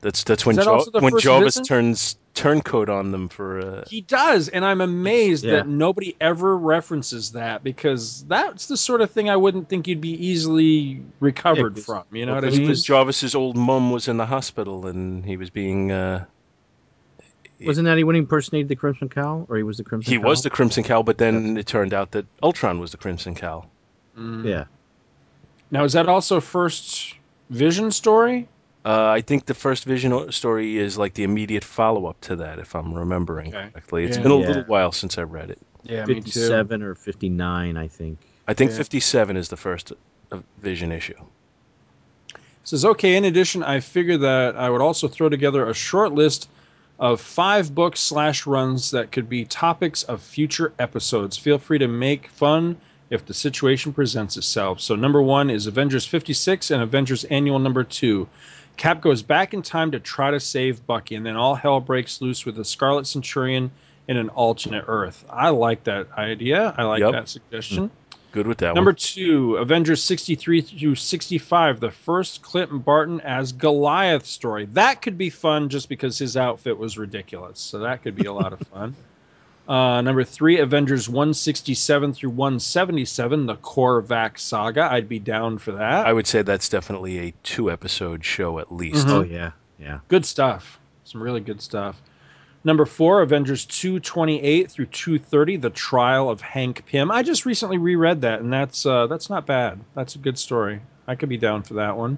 [0.00, 1.66] That's that's when that jo- when first Jarvis visit?
[1.68, 3.58] turns turncoat on them for.
[3.58, 5.54] Uh, He does, and I'm amazed Yeah.
[5.56, 10.00] that nobody ever references that because that's the sort of thing I wouldn't think you'd
[10.00, 12.04] be easily recovered 'cause- from.
[12.12, 12.68] You know well, what I 'cause mean?
[12.68, 16.24] because Jarvis's old mum was in the hospital and he was being uh,
[17.66, 20.12] Wasn't that he when he impersonated the Crimson Cowl, or he was the Crimson?
[20.12, 20.28] He Cow?
[20.28, 23.68] was the Crimson Cowl, but then it turned out that Ultron was the Crimson Cowl.
[24.16, 24.66] Yeah.
[25.72, 27.14] Now is that also first
[27.50, 28.46] Vision story?
[28.88, 32.58] Uh, I think the first Vision story is like the immediate follow up to that,
[32.58, 33.68] if I'm remembering Okay.
[33.70, 34.04] correctly.
[34.04, 34.22] It's Yeah.
[34.22, 34.46] been a Yeah.
[34.46, 35.58] little while since I read it.
[35.82, 38.18] Yeah, Fifty-seven or fifty-nine, I think.
[38.48, 38.78] I think Yeah.
[38.78, 39.92] 57 is the first
[40.32, 41.12] uh, Vision issue.
[42.64, 46.48] Says, okay, in addition, I figured that I would also throw together a short list
[46.98, 51.36] of five books slash runs that could be topics of future episodes.
[51.36, 52.76] Feel free to make fun
[53.10, 54.80] if the situation presents itself.
[54.80, 58.26] So, number one is Avengers 56 and Avengers Annual number two.
[58.78, 62.22] Cap goes back in time to try to save Bucky, and then all hell breaks
[62.22, 63.70] loose with the Scarlet Centurion
[64.06, 65.24] in an alternate Earth.
[65.28, 66.74] I like that idea.
[66.78, 67.12] I like Yep.
[67.12, 67.84] that suggestion.
[67.88, 67.94] Mm-hmm.
[68.30, 68.74] Good with that one.
[68.76, 68.96] Number one.
[68.96, 74.66] two, Avengers 63 through 65, the first Clinton Barton as Goliath story.
[74.72, 77.58] That could be fun just because his outfit was ridiculous.
[77.58, 78.94] So that could be a lot of fun.
[79.68, 84.88] Uh, number three, Avengers 167 through 177, the Korvac saga.
[84.90, 86.06] I'd be down for that.
[86.06, 89.06] I would say that's definitely a two episode show at least.
[89.06, 89.10] Mhm.
[89.10, 89.98] Oh yeah, yeah.
[90.08, 90.80] Good stuff.
[91.04, 92.00] Some really good stuff.
[92.64, 97.10] Number four, Avengers 228 through 230, The Trial of Hank Pym.
[97.10, 99.78] I just recently reread that, and that's uh, that's not bad.
[99.94, 100.80] That's a good story.
[101.06, 102.16] I could be down for that one.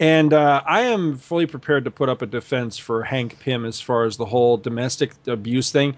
[0.00, 3.80] And uh, I am fully prepared to put up a defense for Hank Pym as
[3.80, 5.94] far as the whole domestic abuse thing.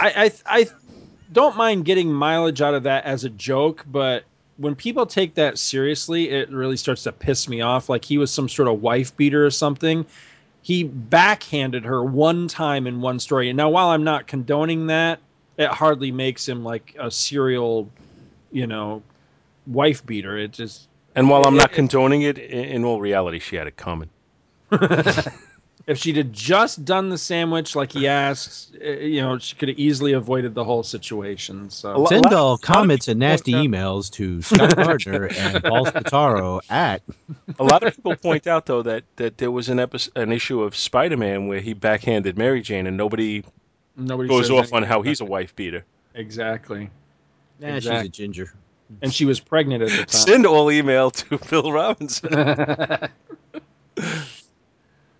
[0.00, 0.66] I, I, I
[1.32, 4.24] don't mind getting mileage out of that as a joke, but
[4.56, 7.88] when people take that seriously, it really starts to piss me off.
[7.88, 10.06] Like he was some sort of wife beater or something.
[10.62, 13.50] He backhanded her one time in one story.
[13.50, 15.18] And now, while I'm not condoning that,
[15.58, 17.90] it hardly makes him like a serial,
[18.50, 19.02] you know,
[19.66, 20.38] wife beater.
[20.38, 23.76] It just And while I'm not It- condoning it, in all reality, she had it
[23.76, 24.08] coming.
[25.86, 29.68] if she'd have just done the sandwich like he asked, eh, you know, she could
[29.68, 31.68] have easily avoided the whole situation.
[31.68, 35.86] So A lo- Send all comments and nasty point emails to Scott Gardner and Paul
[35.86, 37.02] Spataro at.
[37.58, 40.62] A lot of people point out though that, that there was an episode, an issue
[40.62, 43.44] of Spider-Man where he backhanded Mary Jane, and nobody
[43.96, 45.84] nobody goes says off on how he's a wife beater.
[46.14, 46.90] exactly.
[47.60, 48.52] Nah, she's a ginger.
[49.02, 50.08] And she was pregnant at the time.
[50.08, 52.30] Send all email to Phil Robinson.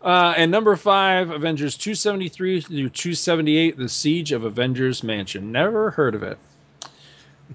[0.05, 5.51] Uh, and number five, Avengers 273 through 278, The Siege of Avengers Mansion.
[5.51, 6.39] Never heard of it.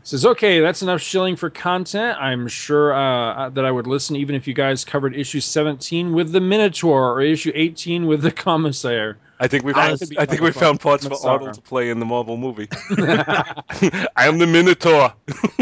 [0.03, 2.17] Says, okay, that's enough shilling for content.
[2.19, 6.31] I'm sure uh, that I would listen even if you guys covered issue 17 with
[6.31, 9.17] the Minotaur or issue 18 with the Commissar.
[9.39, 11.31] I think we found, could I think we found parts for Commissar.
[11.31, 12.67] Arnold to play in the Marvel movie.
[12.89, 15.13] I am the Minotaur.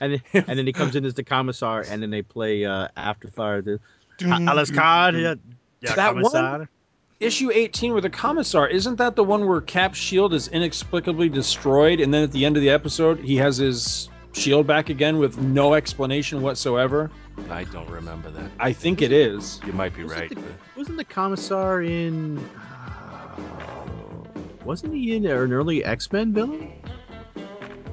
[0.00, 2.88] And then, and then he comes in as the commissar, and then they play uh,
[2.96, 3.62] Afterfire.
[3.62, 3.80] The,
[4.24, 5.34] Alles klar, ja,
[5.80, 6.68] ja, That one?
[7.20, 12.00] Issue 18 with the Commissar, isn't that the one where Cap's shield is inexplicably destroyed
[12.00, 15.36] and then at the end of the episode he has his shield back again with
[15.38, 17.10] no explanation whatsoever?
[17.50, 18.50] I don't remember that.
[18.58, 19.60] I think it is.
[19.66, 20.28] You might be Wasn't right.
[20.30, 22.38] the- but- Wasn't the commissar in?
[22.38, 23.36] Uh,
[24.64, 26.70] wasn't he in an early X Men villain?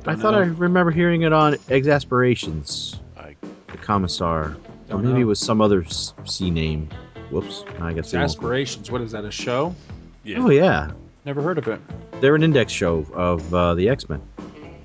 [0.06, 3.00] I Don't thought I remember hearing it on Exasperations.
[3.18, 3.36] I-
[3.72, 4.56] The commissar,
[4.90, 5.20] or Don't maybe know.
[5.22, 6.90] it was some other s- C name.
[7.32, 8.12] Whoops, I guess.
[8.12, 8.90] they Aspirations.
[8.90, 9.26] What is that?
[9.26, 9.76] A show?
[10.24, 10.38] Yeah.
[10.40, 10.92] Oh yeah,
[11.26, 11.80] Never heard of it.
[12.22, 14.22] they're an index show of uh, the X Men.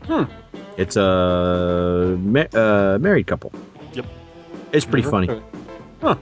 [0.05, 0.25] Hmm.
[0.77, 3.53] It's a ma- uh, married couple.
[3.93, 4.07] Yep.
[4.73, 5.29] It's pretty Never funny.
[5.39, 5.43] it.
[6.01, 6.17] Huh.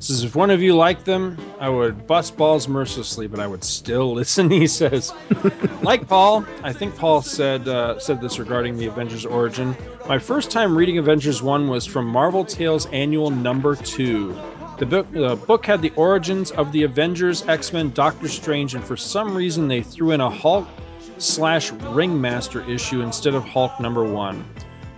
[0.00, 3.64] Says if one of you liked them, I would bust balls mercilessly, but I would
[3.64, 4.48] still listen.
[4.48, 5.12] He says,
[5.82, 9.76] like Paul, I think Paul said uh, said this regarding the Avengers origin.
[10.08, 14.38] My first time reading Avengers one was from Marvel Tales Annual Number Two.
[14.78, 18.84] The book, the book had the origins of the Avengers, X Men, Doctor Strange, and
[18.84, 20.68] for some reason they threw in a Hulk
[21.18, 24.44] slash Ringmaster issue instead of Hulk number one.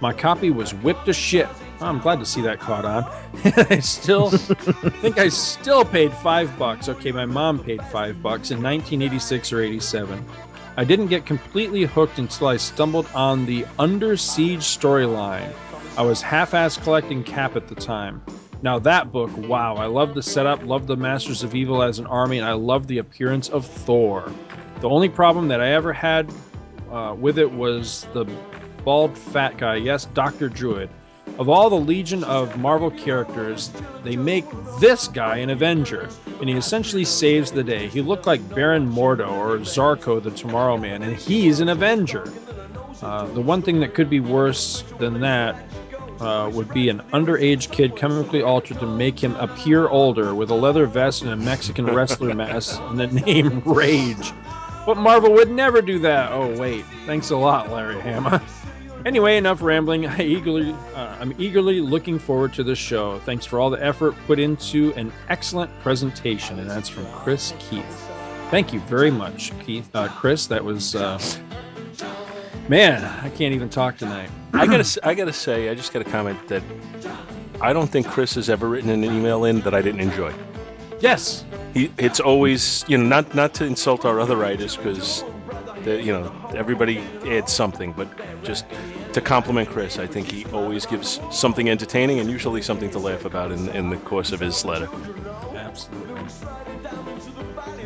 [0.03, 1.49] My copy was whipped to shit.
[1.81, 3.05] I'm glad to see that caught on.
[3.71, 6.89] I still think I still paid five bucks.
[6.89, 10.25] Okay, my mom paid five bucks in 1986 or 87.
[10.77, 15.53] I didn't get completely hooked until I stumbled on the Under Siege storyline.
[15.97, 18.23] I was half-ass collecting Cap at the time.
[18.63, 19.77] Now that book, wow!
[19.77, 22.87] I love the setup, love the Masters of Evil as an army, and I love
[22.87, 24.31] the appearance of Thor.
[24.81, 26.33] The only problem that I ever had
[26.91, 28.27] uh, with it was the
[28.85, 29.77] bald fat guy.
[29.77, 30.91] Yes, Doctor Druid.
[31.41, 33.71] Of all the legion of Marvel characters,
[34.05, 34.45] they make
[34.79, 37.89] this guy an Avenger, and he essentially saves the day.
[37.89, 42.31] He looked like Baron Mordo or Zarko the Tomorrow Man, and he's an Avenger.
[43.01, 45.57] Uh, the one thing that could be worse than that
[46.21, 50.55] uh, would be an underage kid chemically altered to make him appear older with a
[50.55, 54.35] leather vest and a Mexican wrestler mask and the name Rage.
[54.85, 56.33] But Marvel would never do that.
[56.33, 58.43] Oh wait, thanks a lot, Larry Hama.
[59.07, 60.07] Anyway, enough rambling.
[60.07, 63.19] I eagerly, uh, I'm eagerly looking forward to this show.
[63.21, 68.11] Thanks for all the effort put into an excellent presentation, and that's from Chris Keith.
[68.51, 70.47] Thank you very much, Keith, uh, Chris.
[70.49, 71.19] That was, uh,
[72.69, 74.29] man, I can't even talk tonight.
[74.53, 76.63] I gotta, I gotta say, I just got to comment that
[77.61, 80.35] I don't think Chris has ever written an email in that I didn't enjoy.
[81.01, 85.25] Yes, He, it's always, you know, not not to insult our other writers because,
[85.87, 88.09] you know, everybody adds something, but
[88.43, 88.65] just
[89.13, 93.25] to compliment Chris, I think he always gives something entertaining and usually something to laugh
[93.25, 94.89] about in in the course of his letter.
[95.55, 96.25] absolutely,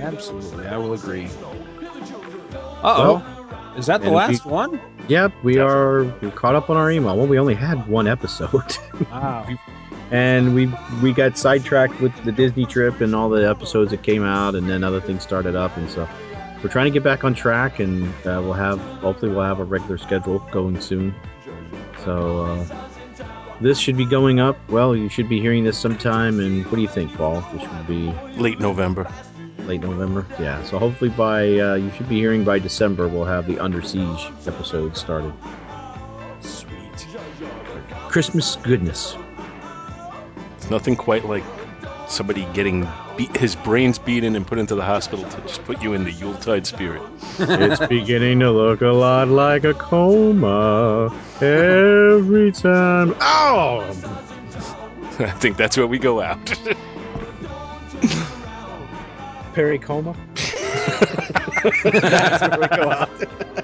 [0.01, 0.67] absolutely.
[0.67, 1.29] I will agree.
[2.83, 4.81] Uh oh, is that the last we- one?
[5.09, 7.17] Yep, we are we caught up on our email.
[7.17, 8.51] Well, we only had one episode,
[9.11, 9.47] Wow.
[10.11, 14.23] and we we got sidetracked with the Disney trip and all the episodes that came
[14.25, 16.09] out, and then other things started up, and so
[16.65, 19.65] we're trying to get back on track, and uh, we'll have hopefully we'll have a
[19.65, 21.15] regular schedule going soon.
[22.05, 22.89] So uh,
[23.61, 24.57] this should be going up.
[24.71, 26.41] Well, you should be hearing this sometime.
[26.41, 27.43] And what do you think, Paul?
[27.53, 29.07] This should be Late November.
[29.67, 30.27] late November.
[30.41, 30.63] Yeah.
[30.65, 34.27] So hopefully by uh, you should be hearing by December we'll have the Under Siege
[34.47, 35.35] episode started.
[36.41, 37.07] Sweet.
[38.09, 39.17] Christmas goodness.
[40.57, 41.45] It's nothing quite like
[42.09, 42.87] somebody getting
[43.17, 46.13] beat, his brains beaten and put into the hospital to just put you in the
[46.13, 47.03] Yuletide spirit.
[47.39, 53.15] it's beginning to look a lot like a coma every time.
[53.21, 53.81] Oh,
[55.19, 56.53] I think that's where we go out.
[59.55, 60.17] Perry coma.
[61.85, 63.64] That's where we go out.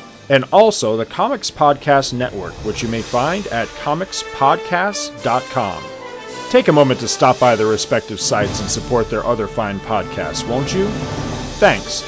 [0.31, 5.83] and also the Comics Podcast Network, which you may find at comicspodcasts.com.
[6.49, 10.47] Take a moment to stop by their respective sites and support their other fine podcasts,
[10.47, 10.87] won't you?
[11.59, 12.05] Thanks,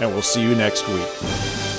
[0.00, 1.73] and we'll see you next week.